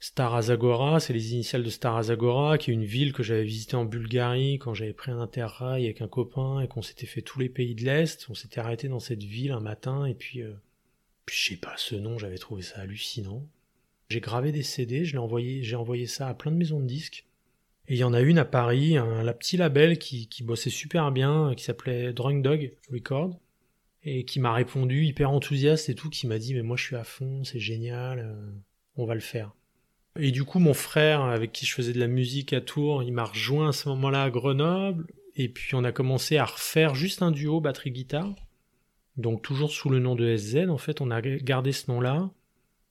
[0.00, 3.76] Star Azagora, c'est les initiales de Star Azagora, qui est une ville que j'avais visitée
[3.76, 7.40] en Bulgarie quand j'avais pris un interrail avec un copain et qu'on s'était fait tous
[7.40, 8.26] les pays de l'Est.
[8.28, 10.52] On s'était arrêté dans cette ville un matin et puis, euh,
[11.30, 13.46] je sais pas, ce nom, j'avais trouvé ça hallucinant.
[14.10, 16.86] J'ai gravé des CD, je l'ai envoyé, j'ai envoyé ça à plein de maisons de
[16.86, 17.24] disques.
[17.88, 21.54] Et il y en a une à Paris, un, petit label qui, bossait super bien,
[21.56, 23.38] qui s'appelait Drawing Dog Record,
[24.02, 26.96] et qui m'a répondu hyper enthousiaste et tout, qui m'a dit mais moi je suis
[26.96, 28.50] à fond, c'est génial, euh,
[28.96, 29.54] on va le faire.
[30.18, 33.12] Et du coup, mon frère, avec qui je faisais de la musique à Tours, il
[33.12, 35.06] m'a rejoint à ce moment-là à Grenoble.
[35.36, 38.34] Et puis, on a commencé à refaire juste un duo batterie-guitare.
[39.16, 40.68] Donc, toujours sous le nom de SZ.
[40.68, 42.30] En fait, on a gardé ce nom-là.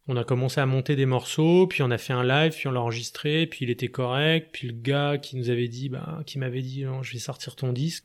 [0.07, 2.71] On a commencé à monter des morceaux, puis on a fait un live, puis on
[2.71, 4.49] l'a enregistré, puis il était correct.
[4.51, 7.71] Puis le gars qui nous avait dit, bah, qui m'avait dit, je vais sortir ton
[7.71, 8.03] disque.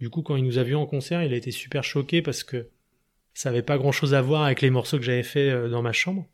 [0.00, 2.42] Du coup, quand il nous a vus en concert, il a été super choqué parce
[2.42, 2.68] que
[3.34, 5.82] ça avait pas grand chose à voir avec les morceaux que j'avais fait euh, dans
[5.82, 6.26] ma chambre.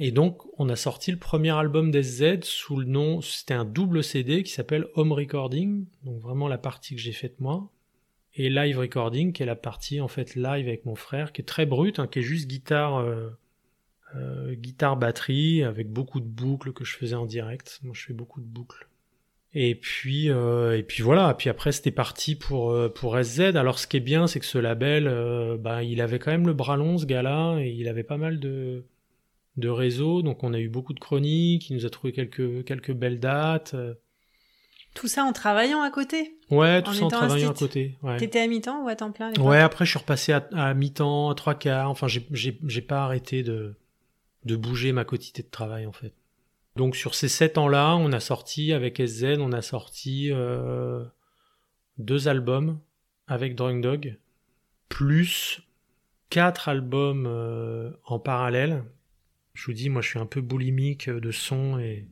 [0.00, 4.04] Et donc, on a sorti le premier album d'SZ sous le nom, c'était un double
[4.04, 7.68] CD qui s'appelle Home Recording, donc vraiment la partie que j'ai faite moi,
[8.34, 11.44] et Live Recording, qui est la partie en fait live avec mon frère, qui est
[11.44, 13.30] très brute, hein, qui est juste guitare, euh,
[14.14, 17.80] euh, guitare batterie, avec beaucoup de boucles que je faisais en direct.
[17.82, 18.88] Moi, je fais beaucoup de boucles.
[19.52, 21.34] Et puis, euh, et puis voilà.
[21.34, 23.56] Puis après, c'était parti pour pour SZ.
[23.56, 25.12] Alors, ce qui est bien, c'est que ce label,
[25.58, 28.38] bah, il avait quand même le bras long, ce gars-là, et il avait pas mal
[28.38, 28.84] de
[29.58, 30.22] de réseau.
[30.22, 33.74] Donc on a eu beaucoup de chroniques, il nous a trouvé quelques, quelques belles dates.
[34.94, 36.38] Tout ça en travaillant à côté?
[36.50, 37.96] Ouais, tout ça en travaillant à côté.
[38.02, 38.16] Ouais.
[38.16, 41.34] T'étais à mi-temps ou à temps plein Ouais, après je suis repassé à, mi-temps, à
[41.34, 41.90] trois quarts.
[41.90, 43.76] Enfin, j'ai pas arrêté de,
[44.44, 46.14] de bouger ma quotité de travail en fait.
[46.76, 51.04] Donc sur ces sept ans-là, on a sorti avec SZ, on a sorti euh,
[51.98, 52.78] deux albums
[53.26, 54.16] avec Drawing Dog,
[54.88, 55.60] plus
[56.30, 58.84] quatre albums euh, en parallèle
[59.58, 62.06] je vous dis, moi, je suis un peu boulimique de son et.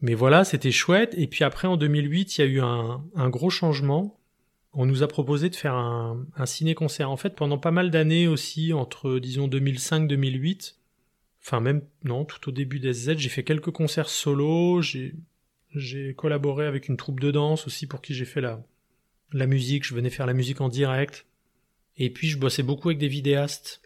[0.00, 1.12] Mais voilà, c'était chouette.
[1.18, 4.20] Et puis après, en 2008, il y a eu un, gros changement.
[4.72, 7.10] On nous a proposé de faire un, ciné-concert.
[7.10, 10.76] En fait, pendant pas mal d'années aussi, entre, disons, 2005-2008,
[11.42, 16.88] enfin même, non, tout au début d'SZ, j'ai fait quelques concerts solo, j'ai, collaboré avec
[16.88, 20.34] une troupe de danse aussi pour qui j'ai fait la musique, je venais faire la
[20.34, 21.26] musique en direct.
[21.96, 23.82] Et puis je bossais beaucoup avec des vidéastes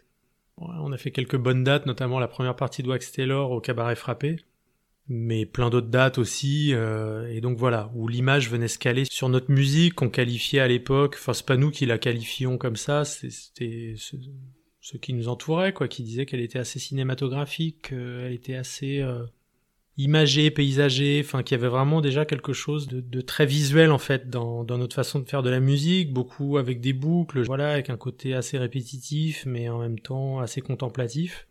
[0.57, 3.95] on a fait quelques bonnes dates, notamment la première partie de Wax Taylor au Cabaret
[3.95, 4.37] Frappé,
[5.07, 6.73] mais plein d'autres dates aussi.
[6.73, 10.67] Euh, et donc voilà, où l'image venait se caler sur notre musique qu'on qualifiait à
[10.67, 11.15] l'époque.
[11.19, 15.87] Enfin, c'est pas nous qui la qualifions comme ça, c'était ceux qui nous entouraient, quoi,
[15.87, 19.25] qui disaient qu'elle était assez cinématographique, qu'elle était assez euh,
[19.97, 24.29] imagé, paysagé, enfin qu'il y avait vraiment déjà quelque chose de, très visuel en fait
[24.29, 27.97] dans, notre façon de faire de la musique, beaucoup avec des boucles, voilà, avec un
[27.97, 31.47] côté assez répétitif mais en même temps assez contemplatif.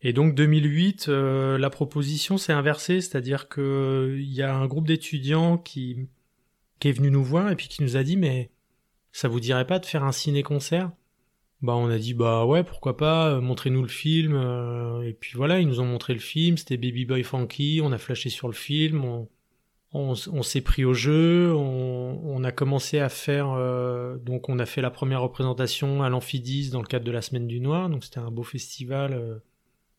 [0.00, 4.86] Et donc 2008, euh, la proposition s'est inversée, c'est-à-dire que il y a un groupe
[4.86, 6.08] d'étudiants qui
[6.80, 8.50] qui est venu nous voir et puis qui nous a dit mais
[9.12, 10.92] ça vous dirait pas de faire un ciné-concert?
[11.60, 15.32] Bah on a dit bah ouais pourquoi pas euh, montrez-nous le film euh, et puis
[15.34, 18.46] voilà ils nous ont montré le film c'était Baby Boy Funky on a flashé sur
[18.46, 19.28] le film on,
[19.92, 24.66] on, s'est pris au jeu on, on a commencé à faire euh, donc on a
[24.66, 28.04] fait la première représentation à l'Amphidis dans le cadre de la semaine du noir donc
[28.04, 29.40] c'était un beau festival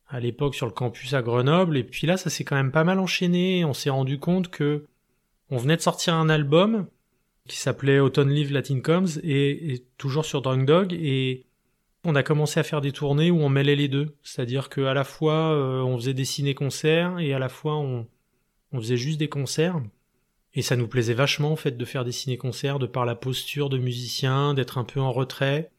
[0.08, 2.86] à l'époque sur le campus à Grenoble et puis là ça s'est quand même pas
[2.86, 4.86] mal enchaîné on s'est rendu compte que
[5.50, 6.88] on venait de sortir un album
[7.50, 11.48] qui s'appelait Autumn Live Latin Comes et, et toujours sur Drunk Dog et
[12.04, 15.04] on a commencé à faire des tournées où on mêlait les deux, c'est-à-dire qu'à la
[15.04, 18.08] fois euh, on faisait des ciné-concerts et à la fois on,
[18.74, 19.82] faisait juste des concerts.
[20.54, 23.70] Et ça nous plaisait vachement en fait de faire des ciné-concerts, de par la posture
[23.70, 25.72] de musicien, d'être un peu en retrait,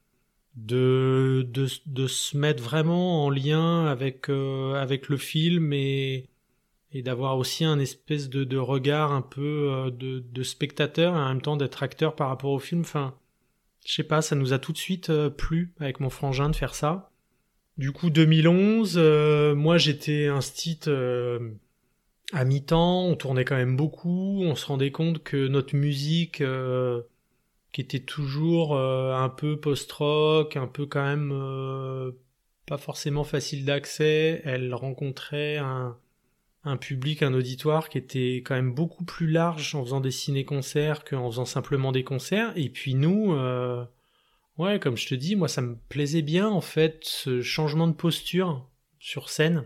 [0.56, 6.28] de, de, se mettre vraiment en lien avec, euh, avec le film et,
[6.92, 11.42] et d'avoir aussi un espèce de, regard un peu euh, de, spectateur et en même
[11.42, 12.84] temps d'être acteur par rapport au film.
[13.86, 16.56] Je sais pas, ça nous a tout de suite euh, plu avec mon frangin de
[16.56, 17.10] faire ça.
[17.78, 21.50] Du coup, 2011, euh, moi j'étais un stit euh,
[22.32, 26.42] à mi-temps, on tournait quand même beaucoup, on se rendait compte que notre musique,
[27.72, 32.12] qui était toujours un peu post-rock, un peu quand même
[32.66, 35.96] pas forcément facile d'accès, elle rencontrait un,
[36.64, 41.04] un public, un auditoire qui était quand même beaucoup plus large en faisant des ciné-concerts
[41.04, 42.52] qu'en faisant simplement des concerts.
[42.56, 43.84] Et puis nous, euh,
[44.58, 47.94] ouais, comme je te dis, moi ça me plaisait bien en fait ce changement de
[47.94, 48.68] posture
[48.98, 49.64] sur scène.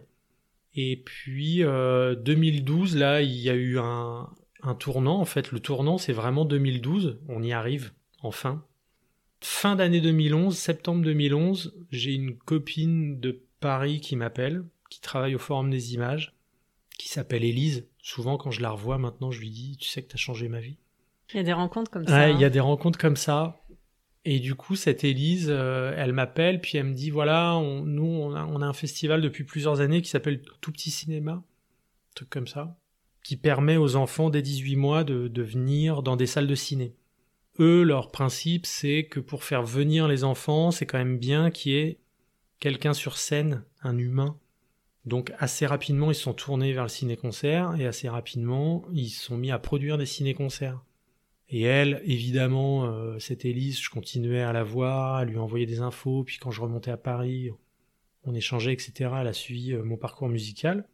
[0.77, 4.29] Et puis 2012, euh, là, il y a eu un,
[4.63, 5.21] un tournant.
[5.21, 7.21] En fait, le tournant, c'est vraiment 2012.
[7.29, 8.65] On y arrive, enfin.
[9.41, 15.39] Fin d'année 2011, septembre 2011, j'ai une copine de Paris qui m'appelle, qui travaille au
[15.39, 16.35] Forum des Images
[16.99, 17.87] qui s'appelle Élise.
[18.03, 20.49] Souvent, quand je la revois maintenant, je lui dis Tu sais que tu as changé
[20.49, 20.79] ma vie.
[21.33, 22.31] Il y a des rencontres comme ça.
[22.31, 22.51] il y a hein.
[22.51, 23.61] des rencontres comme ça.
[24.27, 28.35] Et du coup, cette Élise, euh, elle m'appelle, puis elle me dit Voilà, nous, on
[28.35, 32.31] a, on a, un festival depuis plusieurs années qui s'appelle Tout Petit Cinéma, un truc
[32.31, 32.79] comme ça,
[33.23, 36.95] qui permet aux enfants dès 18 mois de, de venir dans des salles de ciné.
[37.61, 41.73] Eux, leur principe, c'est que pour faire venir les enfants, c'est quand même bien qu'il
[41.73, 42.01] y ait
[42.61, 44.39] quelqu'un sur scène, un humain,
[45.07, 49.25] donc assez rapidement, ils se sont tournés vers le ciné-concert et assez rapidement, ils se
[49.25, 50.83] sont mis à produire des ciné-concerts.
[51.51, 55.81] Et elle, évidemment, euh, cette Élise, je continuais à la voir, à lui envoyer des
[55.81, 57.51] infos, puis quand je remontais à Paris,
[58.25, 59.11] on échangeait, etc.
[59.21, 60.89] Elle a suivi euh, mon parcours musical.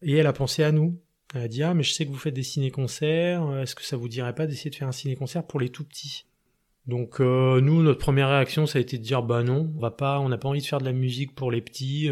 [0.00, 0.98] Et elle a pensé à nous.
[1.34, 3.84] Elle a dit, ah, mais je sais que vous faites des ciné-concerts, euh, est-ce que
[3.84, 6.26] ça vous dirait pas d'essayer de faire un ciné-concert pour les tout petits
[6.86, 10.18] donc nous, notre première réaction, ça a été de dire bah non, on va pas,
[10.18, 12.10] on n'a pas envie de faire de la musique pour les petits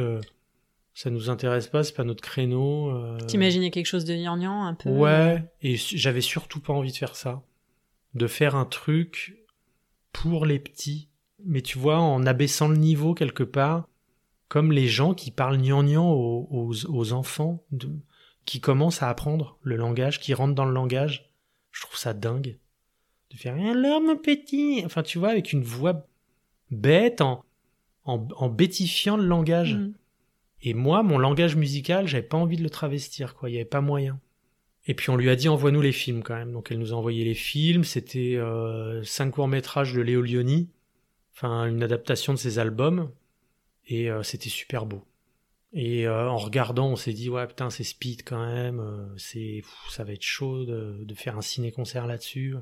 [0.98, 2.90] ça nous intéresse pas, c'est pas notre créneau.
[2.90, 3.18] Euh...
[3.18, 7.14] T'imaginais quelque chose de gnangnan un peu Ouais, et j'avais surtout pas envie de faire
[7.14, 7.44] ça.
[8.14, 9.38] De faire un truc
[10.12, 11.08] pour les petits.
[11.44, 13.86] Mais tu vois, en abaissant le niveau quelque part,
[14.48, 17.62] comme les gens qui parlent gnangnan aux, aux, enfants,
[18.44, 21.30] qui commencent à apprendre le langage, qui rentrent dans le langage.
[21.70, 22.58] Je trouve ça dingue.
[23.30, 24.82] De faire alors mon petit.
[24.84, 26.08] Enfin, tu vois, avec une voix
[26.72, 27.44] bête en,
[28.04, 29.76] en, bêtifiant le langage.
[29.76, 29.92] Mm.
[30.62, 33.48] Et moi, mon langage musical, j'avais pas envie de le travestir, quoi.
[33.50, 34.20] Il y avait pas moyen.
[34.88, 36.52] Et puis on lui a dit envoie-nous les films quand même.
[36.52, 37.84] Donc elle nous a envoyé les films.
[37.84, 40.70] C'était euh, cinq courts métrages de Léo Lioni,
[41.34, 43.12] enfin une adaptation de ses albums,
[43.86, 45.04] et euh, c'était super beau.
[45.74, 48.82] Et euh, en regardant, on s'est dit ouais putain c'est speed quand même.
[49.18, 52.56] c'est ça va être chaud de, de faire un ciné-concert là-dessus.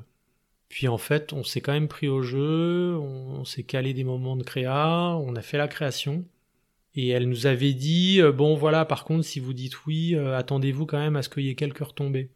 [0.69, 2.97] Puis en fait, on s'est quand même pris au jeu.
[2.97, 5.17] On, on s'est calé des moments de créa.
[5.17, 6.25] On a fait la création.
[6.97, 10.37] Et elle nous avait dit, euh, bon voilà, par contre, si vous dites oui, euh,
[10.37, 12.31] attendez-vous quand même à ce qu'il y ait quelques retombées.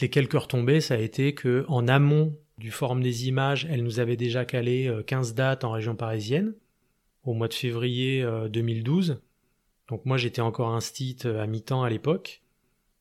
[0.00, 4.00] Les quelques retombées, ça a été que en amont du Forum des images, elle nous
[4.00, 6.54] avait déjà calé 15 euh, dates en région parisienne,
[7.22, 9.20] au mois de février 2012.
[9.88, 12.43] Donc moi j'étais encore un stit à mi-temps à l'époque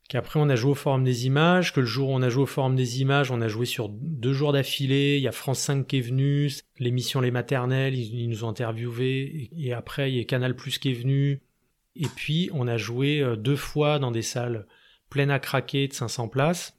[0.09, 2.43] qu'après on a joué au Forum des Images, que le jour où on a joué
[2.43, 5.59] au Forum des Images, on a joué sur deux jours d'affilée, il y a France
[5.59, 10.21] 5 qui est venu, l'émission Les Maternelles, ils, nous ont interviewés, et, après il y
[10.21, 11.41] a Canal Plus qui est venu,
[11.95, 14.67] et puis on a joué euh, deux fois dans des salles
[15.09, 16.77] pleines à craquer de 500 places,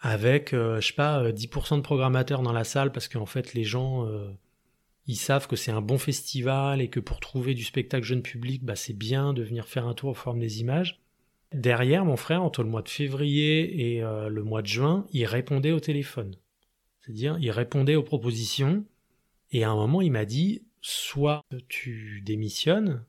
[0.00, 3.54] avec, euh, je sais pas, 10% euh, de programmateurs dans la salle, parce qu'en fait
[3.54, 4.06] les gens...
[5.06, 8.64] ils savent que c'est un bon festival et que pour trouver du spectacle jeune public,
[8.64, 11.03] bah, c'est bien de venir faire un tour au Forum des Images.
[11.54, 15.24] Derrière, mon frère, entre le mois de février et euh, le mois de juin, il
[15.24, 16.34] répondait au téléphone.
[17.00, 18.84] C'est-à-dire, il répondait aux propositions.
[19.52, 23.04] Et à un moment, il m'a dit, soit tu démissionnes,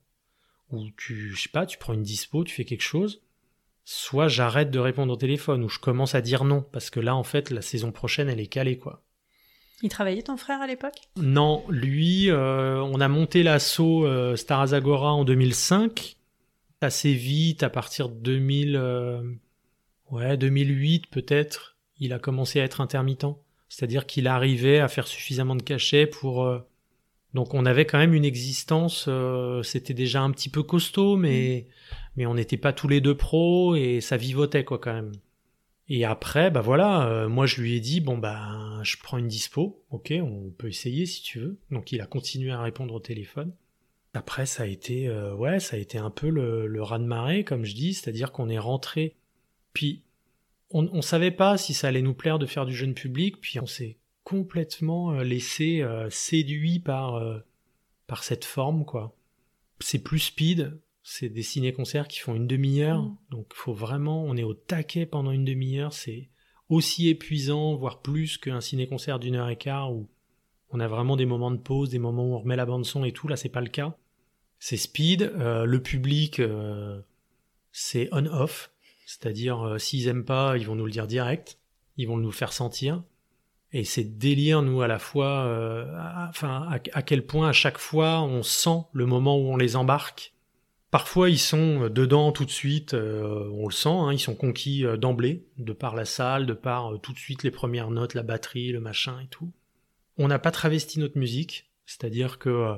[0.70, 3.24] ou tu, je sais pas, tu prends une dispo, tu fais quelque chose,
[3.84, 7.16] soit j'arrête de répondre au téléphone, ou je commence à dire non, parce que là,
[7.16, 9.04] en fait, la saison prochaine, elle est calée, quoi.
[9.82, 10.98] Il travaillait ton frère à l'époque?
[11.18, 16.15] Non, lui, on a monté l'assaut Star Azagora en 2005
[16.86, 18.82] assez vite, à partir de 2000,
[20.12, 23.26] ouais, 2008 peut-être, il a commencé à être intermittent.
[23.70, 26.46] C'est-à-dire qu'il arrivait à faire suffisamment de cachets pour.
[26.46, 26.60] Euh,
[27.34, 29.06] donc on avait quand même une existence.
[29.08, 31.68] Euh, c'était déjà un petit peu costaud, mais
[32.16, 35.12] mais on n'était pas tous les deux pros et ça vivotait quoi quand même.
[35.90, 39.28] Et après, bah voilà, euh, moi je lui ai dit bon bah je prends une
[39.28, 41.60] dispo, ok, on peut essayer si tu veux.
[41.72, 43.52] Donc il a continué à répondre au téléphone.
[44.16, 47.44] Après ça a été ouais, ça a été un peu le, le raz de marée
[47.44, 49.16] comme je dis, c'est-à-dire qu'on est rentré.
[49.74, 50.06] Puis
[50.72, 53.60] on ne savait pas si ça allait nous plaire de faire du jeune public, puis
[53.60, 57.40] on s'est complètement euh, laissé euh, séduit par, euh,
[58.08, 59.16] par cette forme, quoi.
[59.80, 63.18] C'est plus speed, c'est des ciné-concerts qui font une demi-heure, mm.
[63.30, 66.30] donc faut vraiment, on est au taquet pendant une demi-heure, c'est
[66.68, 70.10] aussi épuisant, voire plus qu'un ciné-concert d'une heure et quart où
[70.72, 73.06] on a vraiment des moments de pause, des moments où on remet la bande son
[73.06, 73.96] et tout, là c'est pas le cas.
[74.60, 76.42] C'est speed, le public,
[77.72, 78.72] c'est on-off,
[79.06, 81.60] c'est-à-dire, euh, s'ils aiment pas, ils vont nous le dire direct,
[81.98, 83.04] ils vont nous faire sentir.
[83.72, 85.86] Et c'est délire, nous, à la fois, euh,
[86.30, 90.34] enfin, à, quel point à chaque fois on sent le moment où on les embarque.
[90.92, 94.86] Parfois, ils sont dedans tout de suite, euh, on le sent, hein, ils sont conquis
[94.98, 98.72] d'emblée, de par la salle, de par tout de suite les premières notes, la batterie,
[98.72, 99.52] le machin et tout.
[100.18, 102.78] On n'a pas travesti notre musique, c'est-à-dire que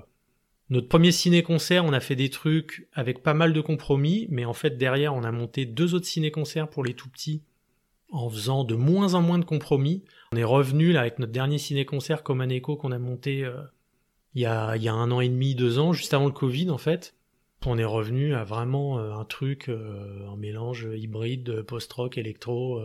[0.69, 4.53] notre premier ciné-concert, on a fait des trucs avec pas mal de compromis, mais en
[4.53, 7.41] fait derrière, on a monté deux autres ciné-concerts pour les tout petits
[8.11, 10.03] en faisant de moins en moins de compromis.
[10.33, 13.61] On est revenu là avec notre dernier ciné-concert comme un écho qu'on a monté euh,
[14.33, 17.15] il, y a, un an et demi, deux ans, juste avant le Covid en fait.
[17.65, 22.81] On est revenu à vraiment euh, un truc, euh, un mélange hybride, post-rock, électro.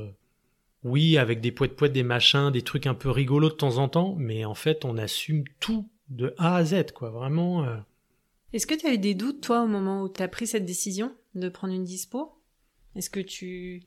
[0.84, 4.14] oui, avec des poètes-poètes, des machins, des trucs un peu rigolos de temps en temps,
[4.18, 7.64] mais en fait on assume tout de A à Z, quoi, vraiment.
[7.64, 7.76] Euh.
[8.52, 10.64] Est-ce que tu as eu des doutes, toi, au moment où tu as pris cette
[10.64, 12.32] décision de prendre une dispo?
[12.94, 13.82] Est-ce que tu,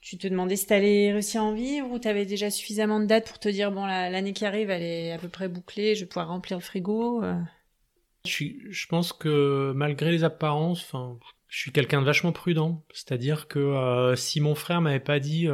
[0.00, 2.98] tu te demandais si tu allais réussir à en vivre ou tu avais déjà suffisamment
[2.98, 5.94] de dates pour te dire, bon, l'année qui arrive, elle est à peu près bouclée,
[5.94, 7.40] je vais pouvoir remplir le frigo euh?
[8.26, 12.84] je, je, pense que malgré les apparences, enfin, je suis quelqu'un de vachement prudent.
[12.92, 15.46] C'est-à-dire que euh, si mon frère m'avait pas dit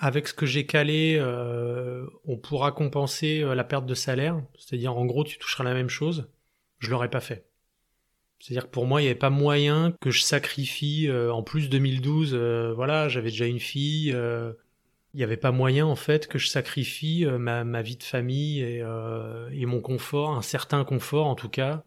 [0.00, 4.40] avec ce que j'ai calé, euh, on pourra compenser euh, la perte de salaire.
[4.56, 6.30] C'est-à-dire, en gros, tu toucheras la même chose.
[6.78, 7.46] Je l'aurais pas fait.
[8.38, 11.08] C'est-à-dire que pour moi, il n'y avait pas moyen que je sacrifie.
[11.08, 12.34] Euh, en plus, 2012,
[12.74, 14.08] voilà, j'avais déjà une fille.
[14.08, 18.60] il n'y avait pas moyen, en fait, que je sacrifie ma, ma, vie de famille
[18.60, 18.78] et,
[19.52, 21.82] et mon confort, un certain confort, en tout cas,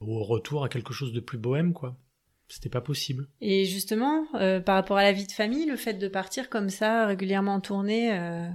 [0.00, 1.96] au retour à quelque chose de plus bohème, quoi.
[2.48, 3.26] C'était pas possible.
[3.40, 6.70] Et justement, euh, par rapport à la vie de famille, le fait de partir comme
[6.70, 8.48] ça régulièrement en tournée, euh,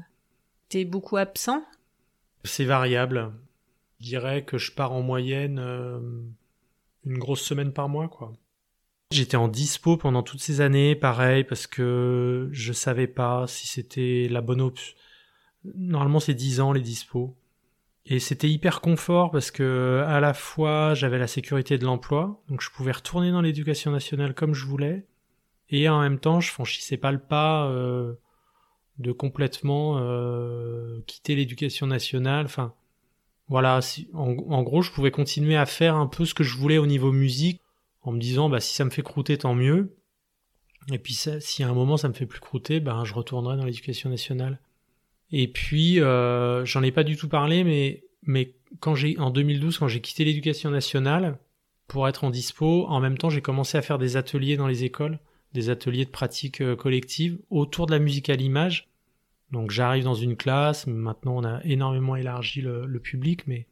[0.69, 1.63] t'es beaucoup absent?
[2.45, 3.33] C'est variable.
[3.99, 5.99] Je dirais que je pars en moyenne euh,
[7.05, 8.33] une grosse semaine par mois, quoi.
[9.11, 14.29] J'étais en dispo pendant toutes ces années, pareil, parce que je savais pas si c'était
[14.31, 14.95] la bonne option.
[15.75, 17.35] Normalement, c'est 10 ans les dispos.
[18.05, 22.61] Et c'était hyper confort parce que à la fois j'avais la sécurité de l'emploi, donc
[22.61, 25.05] je pouvais retourner dans l'éducation nationale comme je voulais,
[25.69, 28.15] et en même temps je franchissais pas le pas euh,
[28.97, 32.45] de complètement euh, quitter l'éducation nationale.
[32.45, 32.73] Enfin,
[33.49, 33.81] voilà,
[34.13, 37.11] en, gros je pouvais continuer à faire un peu ce que je voulais au niveau
[37.11, 37.61] musique,
[38.01, 39.95] en me disant bah si ça me fait croûter tant mieux,
[40.91, 43.65] et puis si à un moment ça me fait plus croûter, ben je retournerai dans
[43.65, 44.59] l'éducation nationale.
[45.31, 49.77] Et puis, euh, j'en ai pas du tout parlé, mais, mais quand j'ai, en 2012,
[49.77, 51.37] quand j'ai quitté l'éducation nationale
[51.87, 54.83] pour être en dispo, en même temps, j'ai commencé à faire des ateliers dans les
[54.83, 55.19] écoles,
[55.53, 58.89] des ateliers de pratique euh, collective autour de la musique à l'image.
[59.51, 60.87] Donc, j'arrive dans une classe.
[60.87, 63.67] Maintenant, on a énormément élargi le, le public, mais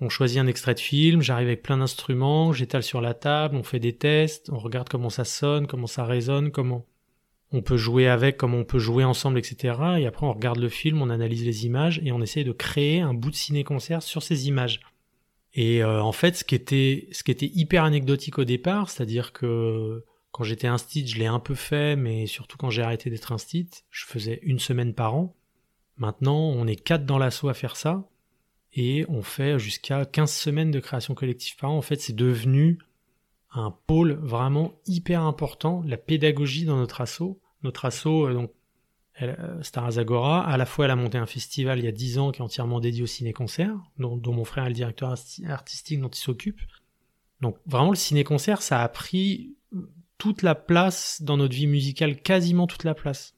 [0.00, 3.64] on choisit un extrait de film, j'arrive avec plein d'instruments, j'étale sur la table, on
[3.64, 6.86] fait des tests, on regarde comment ça sonne, comment ça résonne, comment
[7.52, 9.74] on peut jouer avec comme on peut jouer ensemble, etc.
[9.98, 13.00] Et après, on regarde le film, on analyse les images et on essaye de créer
[13.00, 14.80] un bout de ciné-concert sur ces images.
[15.54, 19.32] Et euh, en fait, ce qui était, ce qui était hyper anecdotique au départ, c'est-à-dire
[19.32, 23.32] que quand j'étais instit, je l'ai un peu fait, mais surtout quand j'ai arrêté d'être
[23.32, 25.34] instit, je faisais une semaine par an.
[25.96, 28.08] Maintenant, on est quatre dans l'assaut à faire ça,
[28.74, 31.78] et on fait jusqu'à 15 semaines de création collective par an.
[31.78, 32.78] En fait, c'est devenu
[33.52, 37.40] un pôle vraiment hyper important, la pédagogie dans notre assaut.
[37.62, 38.52] Notre assaut, euh, donc,
[39.22, 42.18] euh, Star Azagora, à la fois elle a monté un festival il y a 10
[42.18, 45.14] ans qui est entièrement dédié au ciné-concert, dont, mon frère est le directeur
[45.48, 46.60] artistique dont il s'occupe.
[47.40, 49.56] Donc vraiment le ciné-concert, ça a pris
[50.18, 53.34] toute la place dans notre vie musicale, quasiment toute la place.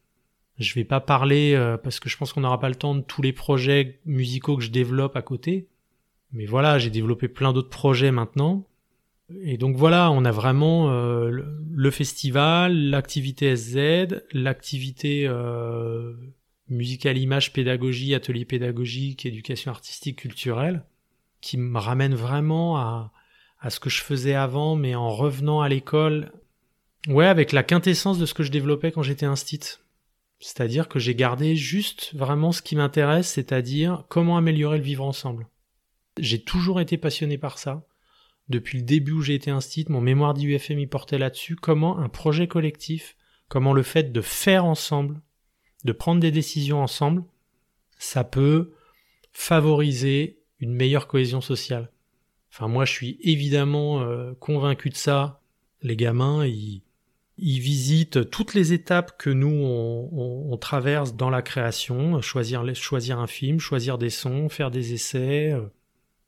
[0.59, 3.01] Je vais pas parler euh, parce que je pense qu'on n'aura pas le temps de
[3.01, 5.69] tous les projets musicaux que je développe à côté.
[6.33, 8.67] Mais voilà, j'ai développé plein d'autres projets maintenant.
[9.43, 16.15] Et donc voilà, on a vraiment euh, le, festival, l'activité SZ, l'activité euh,
[16.69, 20.85] musicale image pédagogie, atelier pédagogique, éducation artistique culturelle,
[21.41, 23.13] qui me ramène vraiment à,
[23.61, 26.33] à ce que je faisais avant, mais en revenant à l'école,
[27.09, 29.79] ouais, avec la quintessence de ce que je développais quand j'étais instit.
[30.41, 35.47] C'est-à-dire que j'ai gardé juste vraiment ce qui m'intéresse, c'est-à-dire comment améliorer le vivre ensemble.
[36.19, 37.87] J'ai toujours été passionné par ça.
[38.51, 42.09] Depuis le début où j'ai été instit, mon mémoire d'IUFM y portait là-dessus, comment un
[42.09, 45.21] projet collectif, comment le fait de faire ensemble,
[45.85, 47.23] de prendre des décisions ensemble,
[47.97, 48.73] ça peut
[49.33, 51.93] favoriser une meilleure cohésion sociale.
[52.53, 55.41] Enfin, moi, je suis évidemment euh, convaincu de ça.
[55.83, 56.83] Les gamins, ils,
[57.39, 63.61] visitent toutes les étapes que nous on, traverse dans la création, choisir, choisir un film,
[63.61, 65.63] choisir des sons, faire des essais, euh,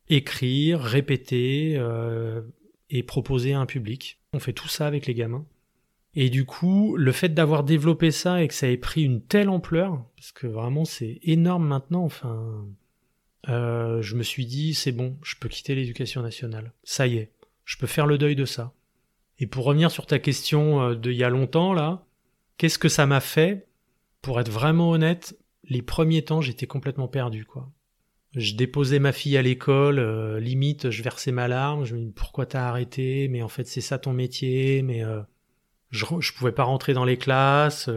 [0.09, 2.43] écrire, répéter euh,
[2.91, 4.19] et proposer à un public.
[4.33, 5.47] On fait tout ça avec les gamins.
[6.15, 9.49] Et du coup, le fait d'avoir développé ça et que ça ait pris une telle
[9.49, 12.67] ampleur, parce que vraiment c'est énorme maintenant, enfin,
[13.49, 16.73] euh, je me suis dit, c'est bon, je peux quitter l'éducation nationale.
[16.85, 17.33] Ça y est,
[17.65, 18.75] je peux faire le deuil de ça.
[19.39, 22.05] Et pour revenir sur ta question euh, de il y a longtemps, là,
[22.59, 23.67] qu'est-ce que ça m'a fait?
[24.21, 27.71] Pour être vraiment honnête, les premiers temps, j'étais complètement perdu, quoi.
[28.35, 32.13] Je déposais ma fille à l'école, euh, limite, je versais ma larme, je me dis
[32.13, 33.29] pourquoi t'as arrêté?
[33.29, 35.03] Mais en fait, c'est ça ton métier, mais
[35.91, 37.91] je, je pouvais pas rentrer dans les classes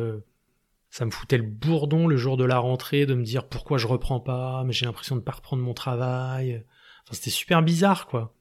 [0.96, 3.86] ça me foutait le bourdon le jour de la rentrée de me dire pourquoi je
[3.86, 6.64] reprends pas, mais j'ai l'impression de pas reprendre mon travail.
[7.04, 8.34] Enfin, c'était super bizarre, quoi.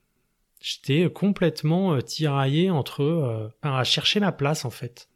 [0.61, 5.09] J'étais complètement euh, tiraillé entre, euh, à chercher ma place, en fait.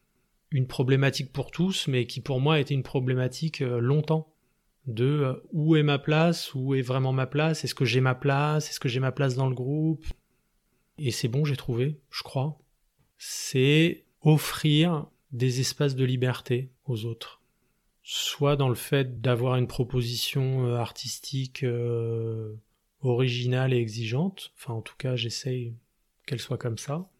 [0.52, 4.28] Une problématique pour tous, mais qui pour moi était une problématique euh, longtemps.
[4.90, 8.70] De où est ma place, où est vraiment ma place, est-ce que j'ai ma place,
[8.70, 10.04] est-ce que j'ai ma place dans le groupe?
[10.98, 12.58] Et c'est bon, j'ai trouvé, je crois.
[13.20, 17.40] C'est offrir des espaces de liberté aux autres.
[18.02, 22.56] Soit dans le fait d'avoir une proposition euh, artistique euh,
[23.02, 25.76] originale et exigeante, enfin en tout cas j'essaye
[26.26, 27.12] qu'elle soit comme ça.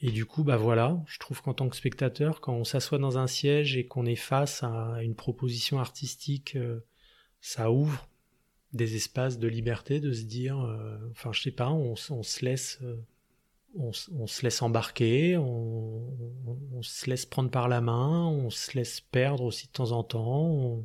[0.00, 3.18] Et du coup, bah voilà, je trouve qu'en tant que spectateur, quand on s'assoit dans
[3.18, 6.80] un siège et qu'on est face à une proposition artistique, euh,
[7.42, 8.08] ça ouvre
[8.72, 10.56] des espaces de liberté, de se dire,
[11.10, 12.80] enfin je sais pas, on, se laisse
[13.74, 19.44] on, se laisse embarquer, on, se laisse prendre par la main, on se laisse perdre
[19.44, 20.84] aussi de temps en temps.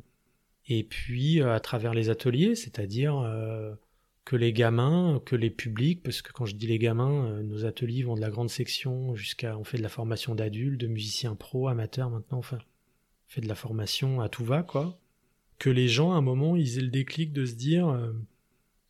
[0.68, 3.74] Et puis euh, à travers les ateliers, c'est-à-dire euh,
[4.24, 7.64] que les gamins, que les publics, parce que quand je dis les gamins, euh, nos
[7.64, 11.34] ateliers vont de la grande section jusqu'à, on fait de la formation d'adultes, de musiciens
[11.34, 14.98] pro, amateurs maintenant, enfin, on fait de la formation à tout va, quoi.
[15.58, 17.88] Que les gens, à un moment, ils aient le déclic de se dire,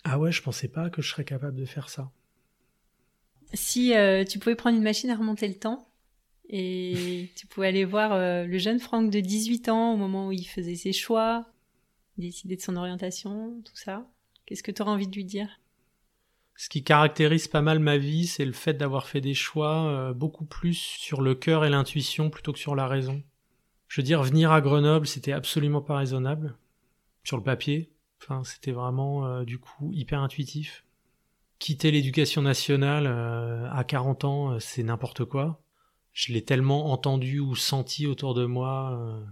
[0.05, 2.11] ah ouais, je pensais pas que je serais capable de faire ça.
[3.55, 5.89] Si euh, tu pouvais prendre une machine à remonter le temps
[6.49, 10.33] et tu pouvais aller voir euh, le jeune Franck de 18 ans au moment où
[10.33, 11.47] il faisait ses choix,
[12.17, 14.07] décider de son orientation, tout ça,
[14.47, 15.61] qu'est-ce que tu aurais envie de lui dire?
[16.57, 20.13] Ce qui caractérise pas mal ma vie, c'est le fait d'avoir fait des choix euh,
[20.13, 23.23] beaucoup plus sur le cœur et l'intuition plutôt que sur la raison.
[23.89, 26.57] Je veux dire, venir à Grenoble, c'était absolument pas raisonnable
[27.25, 27.91] sur le papier.
[28.23, 30.85] Enfin, c'était vraiment du coup hyper intuitif
[31.59, 35.61] quitter l'éducation nationale euh, à 40 ans, euh, c'est n'importe quoi.
[36.13, 38.93] Je l'ai tellement entendu ou senti autour de moi.
[38.93, 39.25] Euh,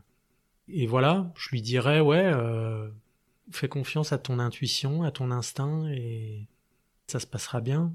[0.68, 2.32] et voilà, je lui dirais, ouais,
[3.52, 6.48] fais confiance à ton intuition, à ton instinct, et
[7.06, 7.92] ça se passera bien.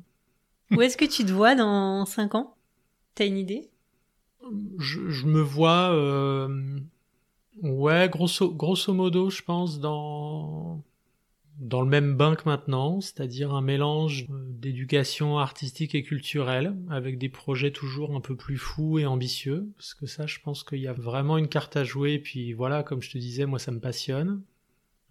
[0.71, 2.55] Où est-ce que tu te vois dans 5 ans?
[3.13, 3.69] T'as une idée?
[4.79, 5.95] Je, me vois,
[7.61, 10.83] ouais, grosso, grosso modo, je pense, dans
[11.61, 17.29] dans le même bain que maintenant, c'est-à-dire un mélange d'éducation artistique et culturelle, avec des
[17.29, 20.87] projets toujours un peu plus fous et ambitieux, parce que ça, je pense qu'il y
[20.87, 23.71] a vraiment une carte à jouer, et puis voilà, comme je te disais, moi ça
[23.71, 24.41] me passionne.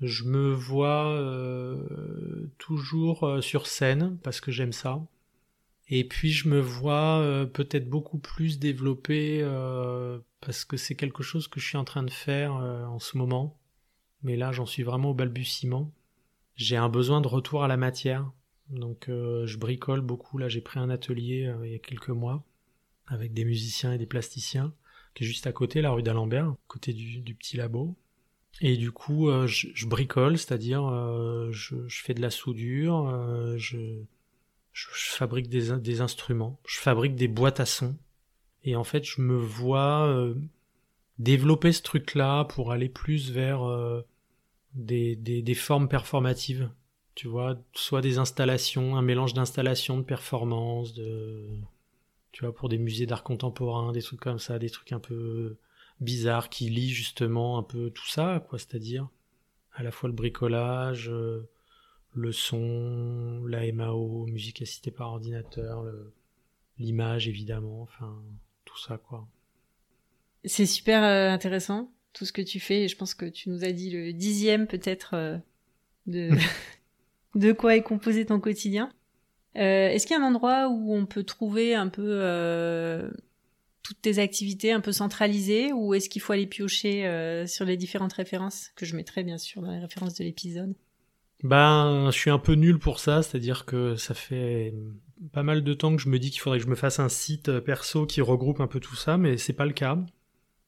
[0.01, 5.01] Je me vois euh, toujours euh, sur scène, parce que j'aime ça.
[5.91, 9.43] Et puis je me vois euh, peut-être beaucoup plus développé,
[10.41, 13.59] parce que c'est quelque chose que je suis en train de faire en ce moment.
[14.23, 15.93] Mais là, j'en suis vraiment au balbutiement
[16.61, 18.31] j'ai un besoin de retour à la matière.
[18.69, 20.37] Donc euh, je bricole beaucoup.
[20.37, 22.45] Là, j'ai pris un atelier euh, il y a quelques mois
[23.07, 24.75] avec des musiciens et des plasticiens
[25.15, 27.97] qui est juste à côté, la rue d'Alembert, côté du, petit labo.
[28.61, 30.83] Et du coup, euh, je, bricole, c'est-à-dire
[31.51, 34.03] je, fais de la soudure, je,
[34.93, 37.97] je, fabrique des, instruments, je fabrique des boîtes à sons.
[38.65, 40.35] Et en fait, je me vois
[41.21, 44.01] développer ce truc-là pour aller plus vers euh,
[44.75, 46.71] des, formes performatives.
[47.15, 51.47] Tu vois, soit des installations, un mélange d'installations, de performances, de,
[52.33, 55.59] tu vois, pour des musées d'art contemporain, des trucs comme ça, des trucs un peu
[56.01, 59.09] bizarres qui lient justement un peu tout ça, quoi, c'est-à-dire
[59.75, 61.49] à la fois le bricolage, euh,
[62.13, 65.85] le son, la MAO, musique assistée par ordinateur,
[66.79, 68.21] l'image évidemment, enfin
[68.65, 69.29] tout ça quoi.
[70.45, 73.65] C'est super euh, intéressant tout ce que tu fais et je pense que tu nous
[73.65, 75.39] as dit le dixième peut-être euh,
[76.07, 76.31] de
[77.35, 78.93] de quoi est composé ton quotidien.
[79.57, 83.11] Euh, Est-ce qu'il y a un endroit où on peut trouver un peu
[83.83, 88.13] toutes tes activités un peu centralisées ou est-ce qu'il faut aller piocher sur les différentes
[88.13, 90.75] références que je mettrai bien sûr dans les références de l'épisode?
[91.43, 94.75] Ben, je suis un peu nul pour ça, c'est-à-dire que ça fait
[95.33, 97.09] pas mal de temps que je me dis qu'il faudrait que je me fasse un
[97.09, 99.99] site perso qui regroupe un peu tout ça, mais c'est pas le cas.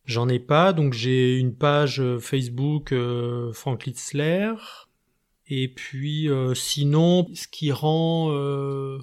[0.05, 4.55] J'en ai pas, donc j'ai une page Facebook euh, Frank Litzler,
[5.47, 8.99] et puis euh, sinon, ce qui rend euh,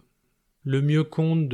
[0.63, 1.47] le mieux compte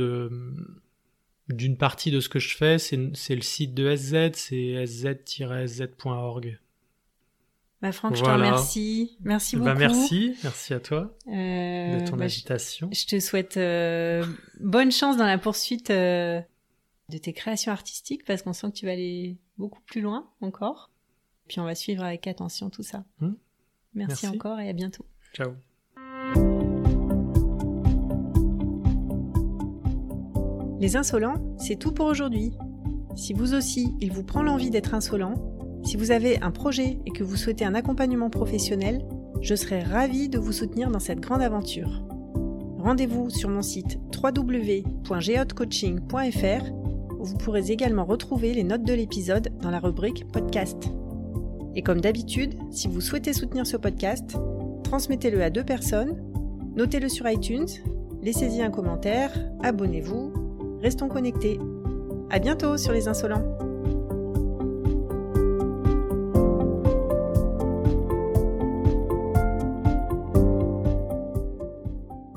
[1.48, 6.58] d'une partie de ce que je fais, c'est le site de SZ, c'est sz-sz.org.
[7.82, 9.18] Bah Franck, je te remercie.
[9.20, 9.78] Merci bah, beaucoup.
[9.78, 12.88] merci, merci à toi euh, de ton bah, invitation.
[12.90, 14.24] Je, je, te souhaite euh,
[14.60, 16.40] bonne chance dans la poursuite euh,
[17.10, 20.90] de tes créations artistiques parce qu'on sent que tu vas aller beaucoup plus loin encore.
[21.48, 23.04] Puis on va suivre avec attention tout ça.
[23.20, 23.34] Hmm.
[23.94, 25.04] Merci, encore et à bientôt.
[25.34, 25.52] Ciao.
[30.80, 32.52] Les insolents, c'est tout pour aujourd'hui.
[33.16, 35.55] Si vous aussi, il vous prend l'envie d'être insolent,
[35.86, 39.06] si vous avez un projet et que vous souhaitez un accompagnement professionnel,
[39.40, 42.02] je serai ravie de vous soutenir dans cette grande aventure.
[42.78, 46.72] Rendez-vous sur mon site www.geotcoaching.fr
[47.18, 50.90] où vous pourrez également retrouver les notes de l'épisode dans la rubrique podcast.
[51.76, 54.36] Et comme d'habitude, si vous souhaitez soutenir ce podcast,
[54.82, 56.20] transmettez-le à deux personnes,
[56.74, 57.68] notez-le sur iTunes,
[58.22, 59.30] laissez-y un commentaire,
[59.62, 60.32] abonnez-vous,
[60.82, 61.60] restons connectés.
[62.30, 63.65] À bientôt sur les insolents!